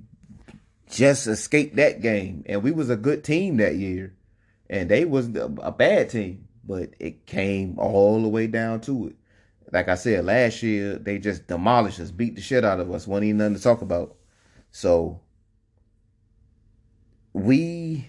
just 0.89 1.27
escaped 1.27 1.77
that 1.77 2.01
game. 2.01 2.45
And 2.47 2.63
we 2.63 2.71
was 2.71 2.91
a 2.91 2.97
good 2.97 3.25
team 3.25 3.57
that 3.57 3.77
year, 3.77 4.15
and 4.71 4.89
they 4.89 5.05
was 5.05 5.29
a 5.35 5.73
bad 5.73 6.11
team, 6.11 6.47
but 6.65 6.91
it 6.99 7.27
came 7.27 7.79
all 7.79 8.23
the 8.23 8.29
way 8.29 8.47
down 8.47 8.81
to 8.83 9.09
it. 9.09 9.17
Like 9.73 9.89
I 9.89 9.97
said, 9.97 10.25
last 10.25 10.63
year 10.63 10.97
they 10.97 11.19
just 11.19 11.49
demolished 11.49 11.99
us, 11.99 12.13
beat 12.13 12.37
the 12.37 12.41
shit 12.41 12.65
out 12.65 12.79
of 12.79 12.91
us. 12.93 13.07
wasn't 13.07 13.25
even 13.25 13.39
nothing 13.39 13.57
to 13.57 13.63
talk 13.63 13.83
about. 13.83 14.17
So 14.71 15.21
we 17.33 18.07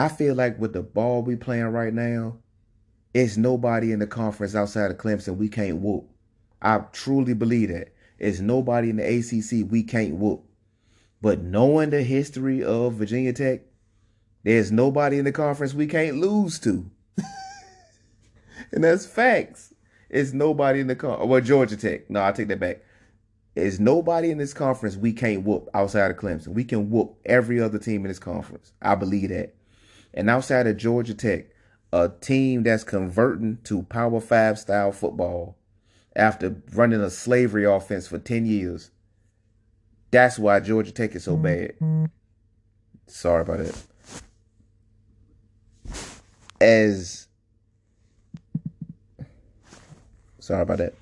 I 0.00 0.08
feel 0.08 0.34
like 0.34 0.58
with 0.58 0.72
the 0.72 0.80
ball 0.82 1.20
we 1.20 1.36
playing 1.36 1.66
right 1.66 1.92
now, 1.92 2.38
it's 3.12 3.36
nobody 3.36 3.92
in 3.92 3.98
the 3.98 4.06
conference 4.06 4.54
outside 4.54 4.90
of 4.90 4.96
Clemson 4.96 5.36
we 5.36 5.50
can't 5.50 5.76
whoop. 5.76 6.08
I 6.62 6.78
truly 6.90 7.34
believe 7.34 7.68
that. 7.68 7.92
It's 8.18 8.40
nobody 8.40 8.88
in 8.88 8.96
the 8.96 9.04
ACC 9.04 9.70
we 9.70 9.82
can't 9.82 10.14
whoop. 10.14 10.42
But 11.20 11.42
knowing 11.42 11.90
the 11.90 12.02
history 12.02 12.64
of 12.64 12.94
Virginia 12.94 13.34
Tech, 13.34 13.60
there's 14.42 14.72
nobody 14.72 15.18
in 15.18 15.26
the 15.26 15.32
conference 15.32 15.74
we 15.74 15.86
can't 15.86 16.16
lose 16.16 16.58
to. 16.60 16.90
and 18.72 18.82
that's 18.82 19.04
facts. 19.04 19.74
It's 20.08 20.32
nobody 20.32 20.80
in 20.80 20.86
the 20.86 20.96
con. 20.96 21.28
Well, 21.28 21.42
Georgia 21.42 21.76
Tech. 21.76 22.08
No, 22.08 22.24
I 22.24 22.32
take 22.32 22.48
that 22.48 22.58
back. 22.58 22.80
There's 23.54 23.78
nobody 23.78 24.30
in 24.30 24.38
this 24.38 24.54
conference 24.54 24.96
we 24.96 25.12
can't 25.12 25.44
whoop 25.44 25.68
outside 25.74 26.10
of 26.10 26.16
Clemson. 26.16 26.54
We 26.54 26.64
can 26.64 26.88
whoop 26.88 27.18
every 27.26 27.60
other 27.60 27.78
team 27.78 28.06
in 28.06 28.08
this 28.08 28.18
conference. 28.18 28.72
I 28.80 28.94
believe 28.94 29.28
that. 29.28 29.56
And 30.12 30.28
outside 30.28 30.66
of 30.66 30.76
Georgia 30.76 31.14
Tech, 31.14 31.46
a 31.92 32.08
team 32.20 32.62
that's 32.62 32.84
converting 32.84 33.58
to 33.64 33.82
Power 33.84 34.20
Five 34.20 34.58
style 34.58 34.92
football 34.92 35.56
after 36.16 36.56
running 36.74 37.00
a 37.00 37.10
slavery 37.10 37.64
offense 37.64 38.06
for 38.06 38.18
10 38.18 38.46
years. 38.46 38.90
That's 40.10 40.38
why 40.38 40.60
Georgia 40.60 40.92
Tech 40.92 41.14
is 41.14 41.24
so 41.24 41.36
mm-hmm. 41.36 42.04
bad. 42.04 42.10
Sorry 43.06 43.42
about 43.42 43.58
that. 43.58 43.82
As 46.60 47.28
sorry 50.38 50.62
about 50.62 50.78
that. 50.78 50.94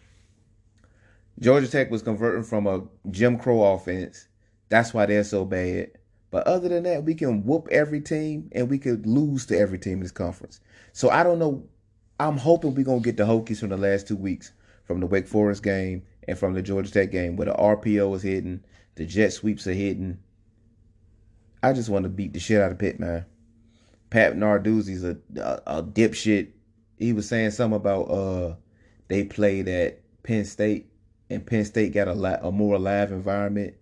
Georgia 1.41 1.69
Tech 1.69 1.91
was 1.91 2.03
converting 2.03 2.43
from 2.43 2.67
a 2.67 2.83
Jim 3.11 3.39
Crow 3.39 3.63
offense. 3.75 4.29
That's 4.69 4.93
why 4.93 5.07
they're 5.07 5.25
so 5.25 5.45
bad. 5.45 5.91
But 6.31 6.47
other 6.47 6.69
than 6.69 6.83
that, 6.83 7.05
we 7.05 7.15
can 7.15 7.45
whoop 7.45 7.69
every 7.71 8.01
team 8.01 8.51
and 8.53 8.69
we 8.69 8.79
could 8.79 9.07
lose 9.07 9.47
to 9.47 9.59
every 9.59 9.79
team 9.79 9.95
in 9.95 10.01
this 10.01 10.13
conference. 10.13 10.61
So 10.93 11.09
I 11.11 11.23
don't 11.23 11.39
know 11.39 11.67
I'm 12.21 12.37
hoping 12.37 12.75
we're 12.75 12.85
gonna 12.85 13.01
get 13.01 13.17
the 13.17 13.25
Hokies 13.25 13.61
from 13.61 13.69
the 13.69 13.77
last 13.77 14.09
two 14.09 14.17
weeks, 14.17 14.53
from 14.85 15.01
the 15.01 15.07
Wake 15.07 15.29
Forest 15.29 15.63
game 15.63 16.03
and 16.27 16.37
from 16.37 16.55
the 16.55 16.63
Georgia 16.63 16.91
Tech 16.91 17.13
game, 17.13 17.37
where 17.37 17.47
the 17.47 17.55
RPO 17.55 18.15
is 18.17 18.23
hitting, 18.23 18.65
the 18.97 19.07
jet 19.07 19.33
sweeps 19.33 19.67
are 19.67 19.73
hitting. 19.73 20.19
I 21.63 21.73
just 21.73 21.89
want 21.89 22.05
to 22.05 22.09
beat 22.09 22.33
the 22.33 22.41
shit 22.41 22.61
out 22.61 22.73
of 22.73 22.79
Pitt, 22.79 22.99
man. 22.99 23.25
Pat 24.11 24.35
Narduzzi's 24.35 25.05
a, 25.05 25.17
a, 25.37 25.79
a 25.79 25.83
dipshit. 25.83 26.49
He 26.99 27.13
was 27.13 27.29
saying 27.29 27.53
something 27.53 27.77
about 27.77 28.03
uh 28.05 28.55
they 29.07 29.25
played 29.25 29.69
at 29.69 30.01
Penn 30.25 30.45
State 30.45 30.91
and 31.31 31.47
Penn 31.47 31.65
State 31.65 31.95
got 31.95 32.09
a, 32.09 32.15
lot 32.15 32.41
a 32.43 32.51
more 32.51 32.75
alive 32.75 33.13
environment. 33.13 33.75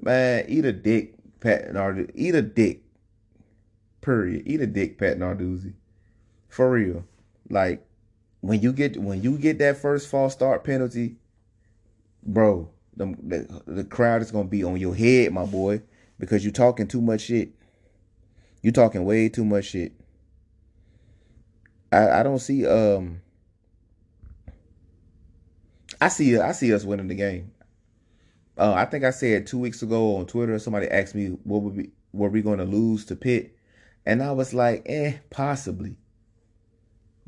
Man, 0.00 0.44
eat 0.48 0.64
a 0.64 0.72
dick, 0.72 1.14
Pat 1.40 1.72
Narduzzi. 1.72 2.10
Eat 2.14 2.34
a 2.34 2.42
dick. 2.42 2.82
Period. 4.00 4.42
Eat 4.46 4.60
a 4.60 4.66
dick, 4.66 4.98
Pat 4.98 5.18
Narduzzi. 5.18 5.74
For 6.48 6.70
real. 6.70 7.04
Like 7.48 7.86
when 8.40 8.60
you 8.60 8.72
get 8.72 8.96
when 8.96 9.22
you 9.22 9.36
get 9.38 9.58
that 9.58 9.76
first 9.78 10.08
false 10.08 10.32
start 10.32 10.64
penalty, 10.64 11.16
bro, 12.22 12.70
the, 12.96 13.14
the, 13.22 13.62
the 13.66 13.84
crowd 13.84 14.22
is 14.22 14.30
gonna 14.30 14.48
be 14.48 14.64
on 14.64 14.78
your 14.78 14.94
head, 14.94 15.32
my 15.32 15.44
boy, 15.44 15.82
because 16.18 16.44
you're 16.44 16.52
talking 16.52 16.86
too 16.86 17.00
much 17.00 17.22
shit. 17.22 17.50
You're 18.62 18.72
talking 18.72 19.04
way 19.04 19.28
too 19.28 19.44
much 19.44 19.66
shit. 19.66 19.92
I 21.92 22.20
I 22.20 22.22
don't 22.22 22.38
see 22.38 22.66
um. 22.66 23.22
I 26.00 26.08
see 26.08 26.38
I 26.38 26.52
see 26.52 26.72
us 26.72 26.84
winning 26.84 27.08
the 27.08 27.14
game. 27.14 27.52
Uh, 28.58 28.74
I 28.74 28.84
think 28.84 29.04
I 29.04 29.10
said 29.10 29.46
two 29.46 29.58
weeks 29.58 29.82
ago 29.82 30.16
on 30.16 30.26
Twitter. 30.26 30.58
Somebody 30.58 30.88
asked 30.88 31.14
me 31.14 31.28
what 31.44 31.62
would 31.62 31.76
be 31.76 31.90
were 32.12 32.28
we 32.28 32.42
going 32.42 32.58
to 32.58 32.64
lose 32.64 33.04
to 33.06 33.16
Pitt, 33.16 33.56
and 34.04 34.22
I 34.22 34.32
was 34.32 34.52
like, 34.52 34.82
eh, 34.86 35.18
possibly. 35.30 35.96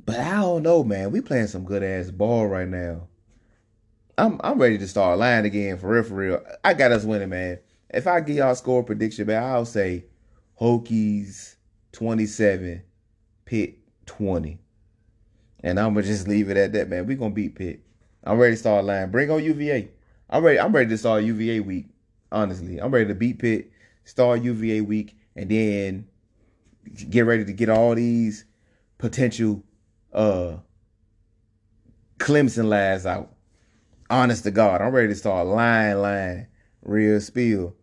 But 0.04 0.18
I 0.18 0.40
don't 0.40 0.62
know, 0.62 0.82
man. 0.82 1.12
We 1.12 1.20
playing 1.20 1.46
some 1.46 1.64
good 1.64 1.82
ass 1.82 2.10
ball 2.10 2.46
right 2.48 2.68
now. 2.68 3.08
I'm 4.18 4.40
I'm 4.42 4.58
ready 4.58 4.78
to 4.78 4.88
start 4.88 5.18
lying 5.18 5.46
again 5.46 5.78
for 5.78 5.88
real, 5.88 6.02
for 6.02 6.14
real. 6.14 6.44
I 6.64 6.74
got 6.74 6.92
us 6.92 7.04
winning, 7.04 7.30
man. 7.30 7.58
If 7.90 8.06
I 8.06 8.20
give 8.20 8.36
y'all 8.36 8.54
score 8.54 8.82
prediction, 8.82 9.26
man, 9.26 9.42
I'll 9.42 9.64
say 9.64 10.06
Hokies 10.60 11.56
27, 11.92 12.82
Pitt 13.44 13.78
20. 14.06 14.58
And 15.60 15.78
I'm 15.78 15.94
gonna 15.94 16.06
just 16.06 16.26
leave 16.26 16.50
it 16.50 16.56
at 16.56 16.72
that, 16.72 16.88
man. 16.88 17.06
we 17.06 17.14
gonna 17.14 17.34
beat 17.34 17.54
Pitt. 17.54 17.80
I'm 18.24 18.38
ready 18.38 18.54
to 18.54 18.58
start 18.58 18.84
lying. 18.84 19.10
Bring 19.10 19.30
on 19.30 19.42
UVA. 19.44 19.90
I'm 20.32 20.42
ready. 20.42 20.58
I'm 20.58 20.72
ready 20.72 20.88
to 20.88 20.96
start 20.96 21.24
UVA 21.24 21.60
week. 21.60 21.88
Honestly, 22.32 22.78
I'm 22.78 22.90
ready 22.90 23.06
to 23.08 23.14
beat 23.14 23.38
Pitt, 23.38 23.70
start 24.04 24.40
UVA 24.40 24.80
week, 24.80 25.14
and 25.36 25.50
then 25.50 26.08
get 27.10 27.26
ready 27.26 27.44
to 27.44 27.52
get 27.52 27.68
all 27.68 27.94
these 27.94 28.46
potential 28.96 29.62
uh 30.14 30.56
Clemson 32.18 32.64
lads 32.64 33.04
out. 33.04 33.34
Honest 34.08 34.44
to 34.44 34.50
God, 34.50 34.80
I'm 34.80 34.94
ready 34.94 35.08
to 35.08 35.14
start 35.14 35.46
lying, 35.46 35.98
lying, 35.98 36.46
real 36.80 37.20
spill. 37.20 37.76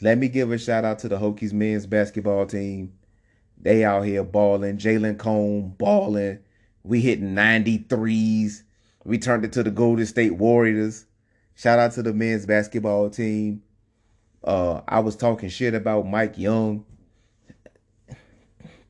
Let 0.00 0.16
me 0.16 0.28
give 0.28 0.52
a 0.52 0.58
shout 0.58 0.84
out 0.84 1.00
to 1.00 1.08
the 1.08 1.18
Hokies 1.18 1.52
men's 1.52 1.86
basketball 1.86 2.46
team. 2.46 2.92
They 3.58 3.84
out 3.84 4.02
here 4.02 4.22
balling. 4.22 4.78
Jalen 4.78 5.18
Cone 5.18 5.74
balling. 5.76 6.38
We 6.84 7.00
hitting 7.00 7.34
93s. 7.34 8.62
We 9.04 9.18
turned 9.18 9.44
it 9.44 9.52
to 9.54 9.64
the 9.64 9.72
Golden 9.72 10.06
State 10.06 10.36
Warriors. 10.36 11.06
Shout 11.60 11.78
out 11.78 11.92
to 11.92 12.02
the 12.02 12.14
men's 12.14 12.46
basketball 12.46 13.10
team. 13.10 13.62
Uh, 14.42 14.80
I 14.88 15.00
was 15.00 15.14
talking 15.14 15.50
shit 15.50 15.74
about 15.74 16.06
Mike 16.06 16.38
Young. 16.38 16.86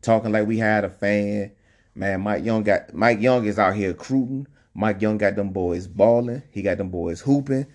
Talking 0.02 0.30
like 0.30 0.46
we 0.46 0.56
had 0.58 0.84
a 0.84 0.88
fan. 0.88 1.50
Man, 1.96 2.20
Mike 2.20 2.44
Young 2.44 2.62
got 2.62 2.94
Mike 2.94 3.20
Young 3.20 3.44
is 3.44 3.58
out 3.58 3.74
here 3.74 3.88
recruiting. 3.88 4.46
Mike 4.72 5.02
Young 5.02 5.18
got 5.18 5.34
them 5.34 5.50
boys 5.50 5.88
balling. 5.88 6.44
He 6.52 6.62
got 6.62 6.78
them 6.78 6.90
boys 6.90 7.20
hooping. 7.20 7.66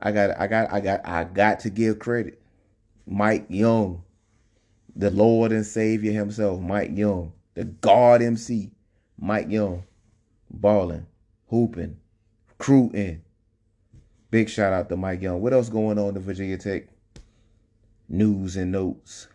I 0.00 0.12
got 0.12 0.40
I 0.40 0.46
got 0.46 0.72
I 0.72 0.80
got 0.80 1.06
I 1.06 1.24
got 1.24 1.60
to 1.60 1.68
give 1.68 1.98
credit. 1.98 2.40
Mike 3.06 3.44
Young, 3.50 4.02
the 4.94 5.10
Lord 5.10 5.52
and 5.52 5.66
Savior 5.66 6.12
himself, 6.12 6.62
Mike 6.62 6.96
Young, 6.96 7.34
the 7.52 7.64
God 7.64 8.22
MC, 8.22 8.70
Mike 9.18 9.50
Young, 9.50 9.84
balling, 10.48 11.04
hooping, 11.50 11.98
recruiting. 12.48 13.20
Big 14.30 14.48
shout 14.48 14.72
out 14.72 14.88
to 14.88 14.96
Mike 14.96 15.22
Young. 15.22 15.40
What 15.40 15.52
else 15.52 15.68
going 15.68 15.98
on 15.98 16.16
in 16.16 16.22
Virginia 16.22 16.58
Tech? 16.58 16.84
News 18.08 18.56
and 18.56 18.72
notes. 18.72 19.28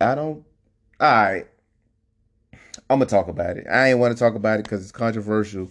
I 0.00 0.14
don't. 0.14 0.44
All 1.00 1.12
right. 1.12 1.46
I'm 2.90 2.98
gonna 2.98 3.06
talk 3.06 3.28
about 3.28 3.56
it. 3.56 3.66
I 3.70 3.88
ain't 3.90 3.98
want 3.98 4.16
to 4.16 4.18
talk 4.18 4.34
about 4.34 4.60
it 4.60 4.64
because 4.64 4.82
it's 4.82 4.92
controversial, 4.92 5.70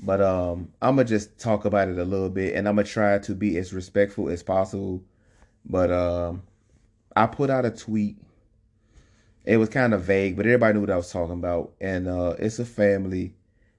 but 0.00 0.20
um, 0.20 0.72
I'm 0.80 0.96
gonna 0.96 1.04
just 1.06 1.38
talk 1.38 1.64
about 1.64 1.88
it 1.88 1.98
a 1.98 2.04
little 2.04 2.30
bit, 2.30 2.54
and 2.54 2.66
I'm 2.66 2.76
gonna 2.76 2.86
try 2.86 3.18
to 3.18 3.34
be 3.34 3.56
as 3.58 3.72
respectful 3.72 4.28
as 4.28 4.42
possible. 4.42 5.02
But 5.64 5.92
um, 5.92 6.42
I 7.14 7.26
put 7.26 7.50
out 7.50 7.64
a 7.66 7.70
tweet. 7.70 8.16
It 9.44 9.56
was 9.56 9.68
kind 9.68 9.94
of 9.94 10.02
vague, 10.02 10.36
but 10.36 10.46
everybody 10.46 10.74
knew 10.74 10.80
what 10.80 10.90
I 10.90 10.96
was 10.96 11.10
talking 11.10 11.34
about. 11.34 11.72
And 11.80 12.08
uh, 12.08 12.34
it's 12.38 12.58
a 12.58 12.64
family. 12.64 13.34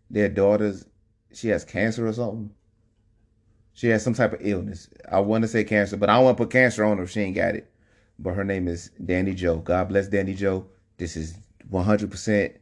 Their 0.10 0.30
daughter's 0.30 0.86
she 1.34 1.50
has 1.50 1.66
cancer 1.66 2.08
or 2.08 2.14
something. 2.14 2.52
She 3.74 3.88
has 3.88 4.04
some 4.04 4.14
type 4.14 4.34
of 4.34 4.40
illness. 4.42 4.90
I 5.10 5.20
want 5.20 5.44
to 5.44 5.48
say 5.48 5.64
cancer, 5.64 5.96
but 5.98 6.10
I 6.10 6.16
don't 6.16 6.26
want 6.26 6.38
to 6.38 6.44
put 6.44 6.52
cancer 6.52 6.84
on 6.84 6.98
her 6.98 7.04
if 7.04 7.12
she 7.12 7.22
ain't 7.22 7.36
got 7.36 7.56
it. 7.56 7.72
But 8.18 8.34
her 8.34 8.44
name 8.44 8.68
is 8.68 8.92
Danny 9.04 9.34
Joe. 9.34 9.58
God 9.58 9.90
bless 9.90 10.08
Danny 10.08 10.34
Joe. 10.34 10.66
This 10.98 11.16
is 11.16 11.38
100%. 11.72 12.58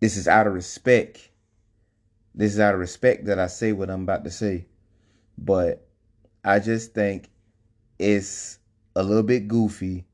This 0.00 0.16
is 0.16 0.28
out 0.28 0.46
of 0.46 0.54
respect. 0.54 1.30
This 2.34 2.52
is 2.52 2.60
out 2.60 2.74
of 2.74 2.80
respect 2.80 3.24
that 3.24 3.38
I 3.38 3.48
say 3.48 3.72
what 3.72 3.90
I'm 3.90 4.02
about 4.02 4.24
to 4.24 4.30
say. 4.30 4.66
But 5.36 5.88
I 6.44 6.60
just 6.60 6.94
think 6.94 7.30
it's 7.98 8.58
a 8.94 9.02
little 9.02 9.22
bit 9.22 9.48
goofy 9.48 10.04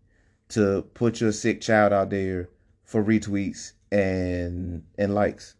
to 0.50 0.82
put 0.94 1.20
your 1.20 1.32
sick 1.32 1.60
child 1.60 1.92
out 1.92 2.10
there 2.10 2.48
for 2.84 3.04
retweets 3.04 3.72
and 3.92 4.82
and 4.96 5.14
likes. 5.14 5.56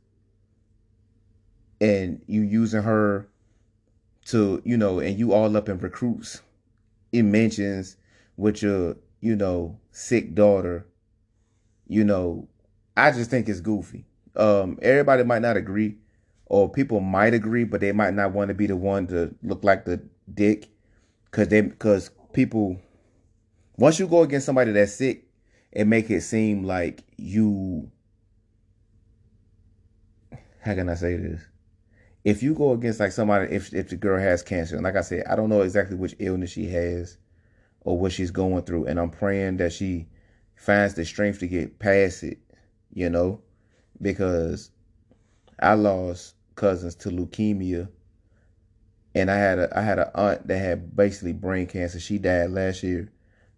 And 1.81 2.21
you 2.27 2.43
using 2.43 2.83
her 2.83 3.29
to, 4.27 4.61
you 4.65 4.77
know, 4.77 5.01
and 5.01 5.19
you 5.19 5.33
all 5.33 5.57
up 5.57 5.69
in 5.69 5.79
recruits. 5.79 6.43
It 7.13 7.23
mentions 7.23 7.97
with 8.37 8.63
your, 8.63 8.97
you 9.21 9.35
know, 9.37 9.79
sick 9.91 10.35
daughter 10.35 10.87
you 11.91 12.05
know, 12.05 12.47
I 12.97 13.11
just 13.11 13.31
think 13.31 13.49
it's 13.49 13.59
goofy. 13.61 14.05
Um, 14.37 14.79
everybody 14.81 15.25
might 15.25 15.43
not 15.43 15.57
agree, 15.57 15.97
or 16.47 16.71
people 16.71 17.01
might 17.01 17.35
agree, 17.35 17.65
but 17.65 17.81
they 17.81 17.91
might 17.91 18.15
not 18.15 18.31
want 18.31 18.47
to 18.47 18.55
be 18.55 18.69
the 18.69 18.77
one 18.77 19.09
to 19.09 19.35
look 19.43 19.65
like 19.65 19.85
the 19.85 20.01
dick, 20.33 20.69
cause 21.33 21.49
they, 21.49 21.63
cause 21.63 22.13
people, 22.33 22.81
once 23.77 23.99
you 23.99 24.07
go 24.07 24.23
against 24.23 24.47
somebody 24.47 24.71
that's 24.71 24.95
sick, 24.95 25.25
and 25.73 25.91
make 25.91 26.09
it 26.11 26.21
seem 26.21 26.63
like 26.63 27.03
you. 27.17 27.91
How 30.61 30.75
can 30.75 30.89
I 30.89 30.95
say 30.95 31.17
this? 31.17 31.43
If 32.25 32.43
you 32.43 32.55
go 32.55 32.73
against 32.73 33.01
like 33.01 33.13
somebody, 33.13 33.53
if 33.53 33.73
if 33.73 33.89
the 33.89 33.97
girl 33.97 34.21
has 34.21 34.43
cancer, 34.43 34.77
and 34.77 34.85
like 34.85 34.97
I 34.97 35.01
said, 35.01 35.25
I 35.27 35.37
don't 35.37 35.49
know 35.49 35.63
exactly 35.63 35.97
which 35.97 36.17
illness 36.19 36.51
she 36.51 36.67
has, 36.69 37.17
or 37.81 37.99
what 37.99 38.13
she's 38.13 38.31
going 38.31 38.63
through, 38.65 38.87
and 38.87 39.01
I'm 39.01 39.11
praying 39.11 39.57
that 39.59 39.73
she 39.73 40.07
finds 40.55 40.95
the 40.95 41.05
strength 41.05 41.39
to 41.41 41.47
get 41.47 41.79
past 41.79 42.23
it, 42.23 42.39
you 42.93 43.09
know, 43.09 43.41
because 44.03 44.71
I 45.59 45.75
lost 45.75 46.35
cousins 46.57 46.95
to 46.97 47.09
leukemia, 47.09 47.89
and 49.15 49.31
I 49.31 49.37
had 49.37 49.59
a 49.59 49.79
I 49.79 49.81
had 49.81 49.99
an 49.99 50.11
aunt 50.15 50.47
that 50.47 50.59
had 50.59 50.95
basically 50.95 51.33
brain 51.33 51.67
cancer. 51.67 51.99
She 51.99 52.19
died 52.19 52.51
last 52.51 52.83
year. 52.83 53.11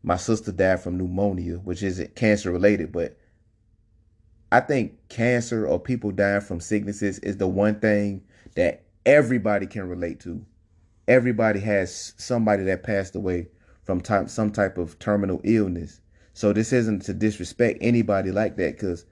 My 0.04 0.16
sister 0.16 0.52
died 0.52 0.80
from 0.80 0.98
pneumonia, 0.98 1.56
which 1.56 1.82
isn't 1.82 2.14
cancer 2.16 2.50
related, 2.50 2.92
but 2.92 3.16
I 4.52 4.60
think 4.60 5.08
cancer 5.08 5.66
or 5.66 5.80
people 5.80 6.10
dying 6.10 6.40
from 6.40 6.60
sicknesses 6.60 7.18
is 7.20 7.38
the 7.38 7.48
one 7.48 7.80
thing 7.80 8.22
that 8.54 8.84
everybody 9.06 9.66
can 9.66 9.88
relate 9.88 10.20
to. 10.20 10.44
Everybody 11.08 11.60
has 11.60 12.14
somebody 12.16 12.64
that 12.64 12.82
passed 12.82 13.16
away 13.16 13.48
from 13.82 14.02
some 14.28 14.52
type 14.52 14.78
of 14.78 14.98
terminal 14.98 15.40
illness. 15.44 16.00
So 16.34 16.52
this 16.52 16.72
isn't 16.72 17.02
to 17.02 17.14
disrespect 17.14 17.78
anybody 17.80 18.30
like 18.30 18.56
that 18.56 18.72
because 18.72 19.04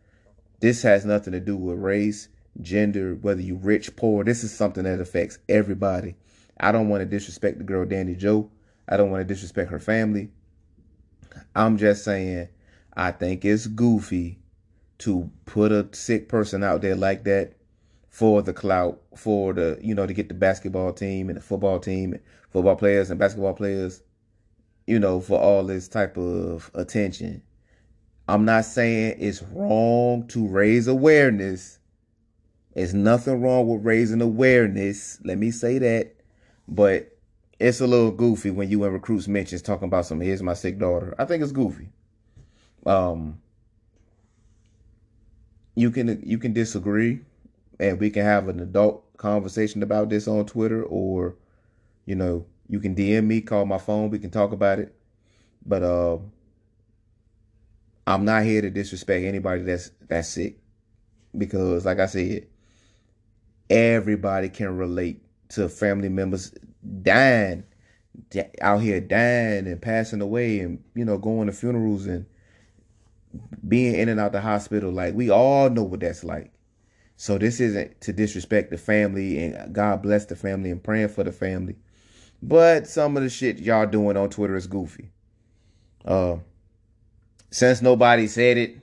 this 0.60 0.82
has 0.82 1.04
nothing 1.04 1.32
to 1.32 1.40
do 1.40 1.56
with 1.56 1.78
race, 1.78 2.28
gender, 2.60 3.14
whether 3.14 3.40
you 3.40 3.56
rich, 3.56 3.94
poor. 3.96 4.24
This 4.24 4.44
is 4.44 4.54
something 4.54 4.84
that 4.84 5.00
affects 5.00 5.38
everybody. 5.48 6.14
I 6.58 6.72
don't 6.72 6.88
want 6.88 7.00
to 7.00 7.06
disrespect 7.06 7.58
the 7.58 7.64
girl 7.64 7.84
Danny 7.84 8.14
Joe. 8.14 8.50
I 8.88 8.96
don't 8.96 9.10
want 9.10 9.26
to 9.26 9.34
disrespect 9.34 9.70
her 9.70 9.80
family. 9.80 10.30
I'm 11.54 11.76
just 11.76 12.04
saying 12.04 12.48
I 12.96 13.10
think 13.12 13.44
it's 13.44 13.66
goofy 13.66 14.38
to 14.98 15.30
put 15.46 15.72
a 15.72 15.88
sick 15.92 16.28
person 16.28 16.62
out 16.62 16.82
there 16.82 16.96
like 16.96 17.24
that 17.24 17.54
for 18.20 18.42
the 18.42 18.52
clout, 18.52 19.00
for 19.16 19.54
the 19.54 19.78
you 19.82 19.94
know 19.94 20.06
to 20.06 20.12
get 20.12 20.28
the 20.28 20.34
basketball 20.34 20.92
team 20.92 21.28
and 21.30 21.38
the 21.38 21.42
football 21.42 21.80
team, 21.80 22.18
football 22.50 22.76
players 22.76 23.10
and 23.10 23.18
basketball 23.18 23.54
players 23.54 24.02
you 24.90 24.98
know, 24.98 25.20
for 25.20 25.38
all 25.38 25.62
this 25.62 25.86
type 25.86 26.18
of 26.18 26.68
attention. 26.74 27.40
I'm 28.26 28.44
not 28.44 28.64
saying 28.64 29.18
it's 29.20 29.40
wrong 29.40 30.26
to 30.28 30.48
raise 30.48 30.88
awareness. 30.88 31.78
It's 32.74 32.92
nothing 32.92 33.40
wrong 33.40 33.68
with 33.68 33.84
raising 33.84 34.20
awareness. 34.20 35.20
Let 35.22 35.38
me 35.38 35.52
say 35.52 35.78
that. 35.78 36.16
But 36.66 37.16
it's 37.60 37.80
a 37.80 37.86
little 37.86 38.10
goofy 38.10 38.50
when 38.50 38.68
you 38.68 38.82
in 38.82 38.92
recruits 38.92 39.28
mentions 39.28 39.62
talking 39.62 39.86
about 39.86 40.06
some 40.06 40.20
here's 40.20 40.42
my 40.42 40.54
sick 40.54 40.80
daughter. 40.80 41.14
I 41.20 41.24
think 41.24 41.44
it's 41.44 41.52
goofy. 41.52 41.90
Um 42.84 43.40
you 45.76 45.92
can 45.92 46.20
you 46.26 46.38
can 46.38 46.52
disagree 46.52 47.20
and 47.80 47.98
we 47.98 48.10
can 48.10 48.24
have 48.24 48.48
an 48.48 48.60
adult 48.60 49.16
conversation 49.16 49.82
about 49.82 50.10
this 50.10 50.28
on 50.28 50.46
Twitter 50.46 50.82
or 50.84 51.36
you 52.06 52.14
know, 52.14 52.46
you 52.68 52.80
can 52.80 52.94
DM 52.94 53.26
me, 53.26 53.40
call 53.40 53.66
my 53.66 53.78
phone, 53.78 54.10
we 54.10 54.18
can 54.18 54.30
talk 54.30 54.52
about 54.52 54.78
it. 54.78 54.94
But 55.64 55.82
uh 55.82 56.18
I'm 58.06 58.24
not 58.24 58.44
here 58.44 58.62
to 58.62 58.70
disrespect 58.70 59.24
anybody 59.24 59.62
that's 59.62 59.90
that's 60.08 60.28
sick 60.28 60.58
because 61.36 61.84
like 61.86 62.00
I 62.00 62.06
said, 62.06 62.46
everybody 63.68 64.48
can 64.48 64.76
relate 64.76 65.22
to 65.50 65.68
family 65.68 66.08
members 66.08 66.52
dying 67.02 67.64
out 68.60 68.78
here 68.78 69.00
dying 69.00 69.66
and 69.66 69.80
passing 69.80 70.20
away 70.20 70.60
and 70.60 70.82
you 70.94 71.04
know 71.04 71.18
going 71.18 71.46
to 71.46 71.52
funerals 71.52 72.06
and 72.06 72.26
being 73.66 73.94
in 73.94 74.08
and 74.08 74.18
out 74.18 74.32
the 74.32 74.40
hospital 74.40 74.90
like 74.90 75.14
we 75.14 75.30
all 75.30 75.70
know 75.70 75.82
what 75.82 76.00
that's 76.00 76.24
like 76.24 76.52
so 77.20 77.36
this 77.36 77.60
isn't 77.60 78.00
to 78.00 78.14
disrespect 78.14 78.70
the 78.70 78.78
family 78.78 79.44
and 79.44 79.74
god 79.74 80.00
bless 80.00 80.24
the 80.24 80.34
family 80.34 80.70
and 80.70 80.82
praying 80.82 81.08
for 81.08 81.22
the 81.22 81.30
family. 81.30 81.76
But 82.42 82.86
some 82.86 83.14
of 83.14 83.22
the 83.22 83.28
shit 83.28 83.58
y'all 83.58 83.84
doing 83.84 84.16
on 84.16 84.30
twitter 84.30 84.56
is 84.56 84.66
goofy. 84.66 85.10
Uh 86.02 86.36
since 87.50 87.82
nobody 87.82 88.26
said 88.26 88.56
it 88.56 88.78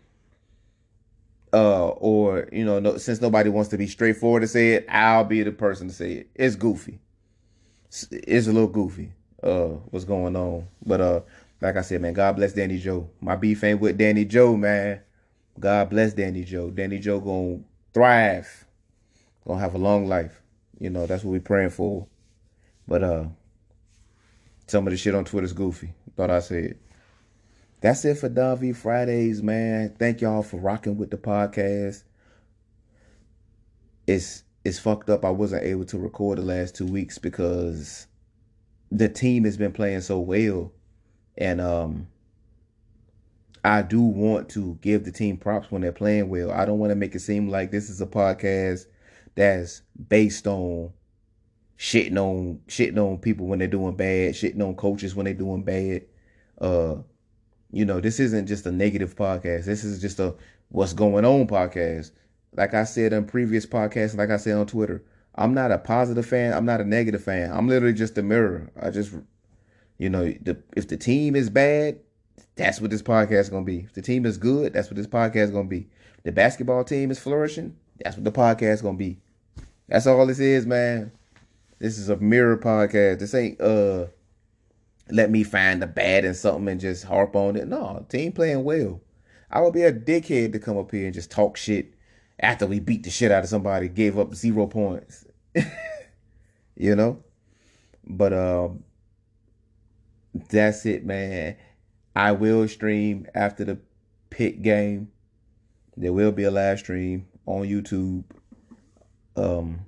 uh 1.52 1.88
or 1.88 2.48
you 2.52 2.64
know 2.64 2.78
no, 2.78 2.98
since 2.98 3.22
nobody 3.22 3.50
wants 3.50 3.72
to 3.72 3.78
be 3.78 3.88
straightforward 3.88 4.44
to 4.44 4.48
say 4.48 4.74
it 4.74 4.86
i'll 4.88 5.24
be 5.24 5.42
the 5.42 5.52
person 5.52 5.88
to 5.88 5.94
say 5.96 6.12
it. 6.12 6.30
It's 6.36 6.56
goofy. 6.56 7.00
It's, 7.88 8.08
it's 8.12 8.46
a 8.46 8.54
little 8.54 8.70
goofy 8.70 9.14
uh 9.42 9.80
what's 9.90 10.06
going 10.06 10.36
on. 10.36 10.68
But 10.86 11.02
uh 11.02 11.22
like 11.60 11.76
i 11.76 11.82
said 11.82 12.02
man 12.04 12.14
god 12.14 12.36
bless 12.36 12.54
danny 12.54 12.78
joe. 12.78 13.10
My 13.20 13.36
beef 13.36 13.64
ain't 13.64 13.82
with 13.82 13.98
danny 13.98 14.26
joe 14.26 14.56
man. 14.56 15.02
God 15.60 15.90
bless 15.90 16.14
danny 16.14 16.44
joe. 16.44 16.70
Danny 16.70 17.00
joe 17.00 17.20
gonna 17.20 17.64
thrive 17.98 18.66
gonna 19.48 19.60
have 19.60 19.76
a 19.76 19.80
long 19.80 20.08
life 20.08 20.42
you 20.80 20.90
know 20.90 21.06
that's 21.08 21.24
what 21.24 21.32
we're 21.32 21.40
praying 21.40 21.70
for 21.70 22.08
but 22.88 23.04
uh 23.04 23.26
some 24.68 24.86
of 24.86 24.92
the 24.92 24.98
shit 24.98 25.16
on 25.16 25.26
twitter's 25.26 25.54
goofy 25.54 25.94
thought 26.16 26.30
i 26.30 26.40
said 26.40 26.78
that's 27.80 28.06
it 28.06 28.16
for 28.16 28.30
Davi 28.30 28.76
Fridays, 28.76 29.44
man. 29.44 29.96
Thank 30.00 30.22
y'all 30.22 30.42
for 30.42 30.58
rocking 30.58 30.98
with 30.98 31.12
the 31.12 31.18
podcast. 31.18 32.04
It's 34.08 34.44
it's 34.64 34.80
fucked 34.80 35.10
up. 35.10 35.24
I 35.24 35.30
wasn't 35.30 35.64
able 35.64 35.86
to 35.86 36.00
record 36.00 36.40
the 36.40 36.44
last 36.44 36.76
two 36.76 36.88
weeks 36.88 37.18
because 37.18 38.08
the 38.92 39.08
team 39.08 39.44
has 39.44 39.58
been 39.58 39.72
playing 39.72 40.02
so 40.02 40.20
well, 40.20 40.72
and 41.38 41.62
um, 41.62 42.08
I 43.68 43.82
do 43.82 44.02
want 44.02 44.50
to 44.50 44.78
give 44.82 45.04
the 45.04 45.12
team 45.12 45.38
props 45.38 45.72
when 45.72 45.82
they're 45.82 45.92
playing 45.92 46.30
well. 46.30 46.52
I 46.52 46.66
don't 46.66 46.80
want 46.80 46.92
to 46.92 46.96
make 46.96 47.14
it 47.16 47.20
seem 47.20 47.50
like 47.50 47.70
this 47.70 47.90
is 47.90 48.00
a 48.00 48.06
podcast 48.06 48.86
that's 49.36 49.82
based 50.08 50.48
on 50.48 50.94
shitting 51.78 52.18
on 52.18 52.62
shitting 52.68 52.98
on 52.98 53.18
people 53.18 53.46
when 53.46 53.60
they're 53.60 53.68
doing 53.68 53.96
bad, 53.96 54.34
shitting 54.34 54.66
on 54.66 54.76
coaches 54.76 55.16
when 55.16 55.26
they're 55.26 55.34
doing 55.34 55.64
bad. 55.64 56.06
Uh 56.60 57.02
you 57.72 57.84
know, 57.84 58.00
this 58.00 58.20
isn't 58.22 58.48
just 58.48 58.66
a 58.66 58.72
negative 58.72 59.16
podcast. 59.16 59.66
This 59.66 59.84
is 59.84 60.00
just 60.00 60.20
a 60.20 60.34
what's 60.70 60.94
going 60.94 61.26
on 61.26 61.48
podcast. 61.48 62.12
Like 62.56 62.74
I 62.74 62.86
said 62.86 63.12
in 63.12 63.26
previous 63.26 63.66
podcasts, 63.66 64.18
like 64.18 64.30
I 64.30 64.38
said 64.38 64.56
on 64.56 64.66
Twitter, 64.66 65.04
I'm 65.36 65.54
not 65.54 65.72
a 65.72 65.78
positive 65.78 66.26
fan. 66.26 66.54
I'm 66.54 66.66
not 66.66 66.80
a 66.80 66.86
negative 66.86 67.24
fan. 67.24 67.52
I'm 67.52 67.68
literally 67.68 67.94
just 67.94 68.18
a 68.18 68.24
mirror. 68.24 68.72
I 68.82 68.90
just, 68.90 69.14
you 69.98 70.10
know, 70.10 70.34
the, 70.42 70.58
if 70.76 70.88
the 70.88 70.98
team 70.98 71.36
is 71.36 71.50
bad, 71.50 72.00
that's 72.56 72.82
what 72.82 72.92
this 72.92 73.02
podcast 73.02 73.42
is 73.42 73.50
gonna 73.50 73.66
be. 73.66 73.80
If 73.80 73.94
the 73.94 74.02
team 74.02 74.26
is 74.26 74.38
good, 74.38 74.74
that's 74.74 74.90
what 74.90 74.98
this 74.98 75.08
podcast 75.08 75.46
is 75.46 75.52
gonna 75.52 75.68
be. 75.68 75.88
the 76.24 76.32
basketball 76.32 76.84
team 76.84 77.12
is 77.12 77.20
flourishing, 77.20 77.76
that's 78.04 78.18
what 78.18 78.24
the 78.24 78.32
podcast 78.32 78.74
is 78.74 78.82
gonna 78.82 78.98
be. 78.98 79.20
That's 79.88 80.08
all 80.08 80.26
this 80.26 80.40
is, 80.40 80.66
man. 80.66 81.12
This 81.80 81.98
is 81.98 82.10
a 82.10 82.18
mirror 82.18 82.58
podcast. 82.58 83.20
This 83.20 83.34
ain't 83.34 83.62
uh 83.62 84.08
let 85.10 85.32
me 85.32 85.44
find 85.44 85.82
the 85.82 85.88
bad 85.88 86.26
in 86.26 86.34
something 86.34 86.68
and 86.68 86.82
just 86.82 87.06
harp 87.06 87.36
on 87.36 87.56
it. 87.56 87.68
No, 87.68 88.06
team 88.10 88.32
playing 88.32 88.64
well. 88.64 89.02
I 89.50 89.62
would 89.62 89.74
be 89.74 89.84
a 89.84 89.94
dickhead 89.94 90.52
to 90.52 90.60
come 90.60 90.78
up 90.78 90.92
here 90.92 91.06
and 91.06 91.14
just 91.14 91.32
talk 91.32 91.56
shit 91.56 91.94
after 92.40 92.68
we 92.68 92.80
beat 92.80 93.04
the 93.04 93.10
shit 93.10 93.32
out 93.32 93.44
of 93.44 93.50
somebody, 93.50 93.88
gave 93.88 94.20
up 94.20 94.36
zero 94.36 94.68
points. 94.68 95.26
you 96.76 96.96
know? 96.96 97.24
But 98.06 98.34
um 98.34 98.84
that's 100.50 100.86
it, 100.86 101.06
man. 101.06 101.56
I 102.18 102.32
will 102.32 102.68
stream 102.68 103.28
after 103.36 103.64
the 103.64 103.78
Pitt 104.32 104.64
game. 104.64 105.12
There 105.96 106.12
will 106.12 106.32
be 106.32 106.46
a 106.46 106.52
live 106.52 106.80
stream 106.80 107.28
on 107.46 107.68
YouTube. 107.68 108.24
Um 109.36 109.86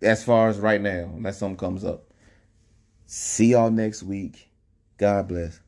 as 0.00 0.24
far 0.24 0.48
as 0.48 0.58
right 0.60 0.80
now, 0.80 1.12
unless 1.14 1.36
something 1.36 1.58
comes 1.58 1.84
up. 1.84 2.04
See 3.04 3.48
y'all 3.48 3.70
next 3.70 4.02
week. 4.02 4.48
God 4.96 5.28
bless. 5.28 5.60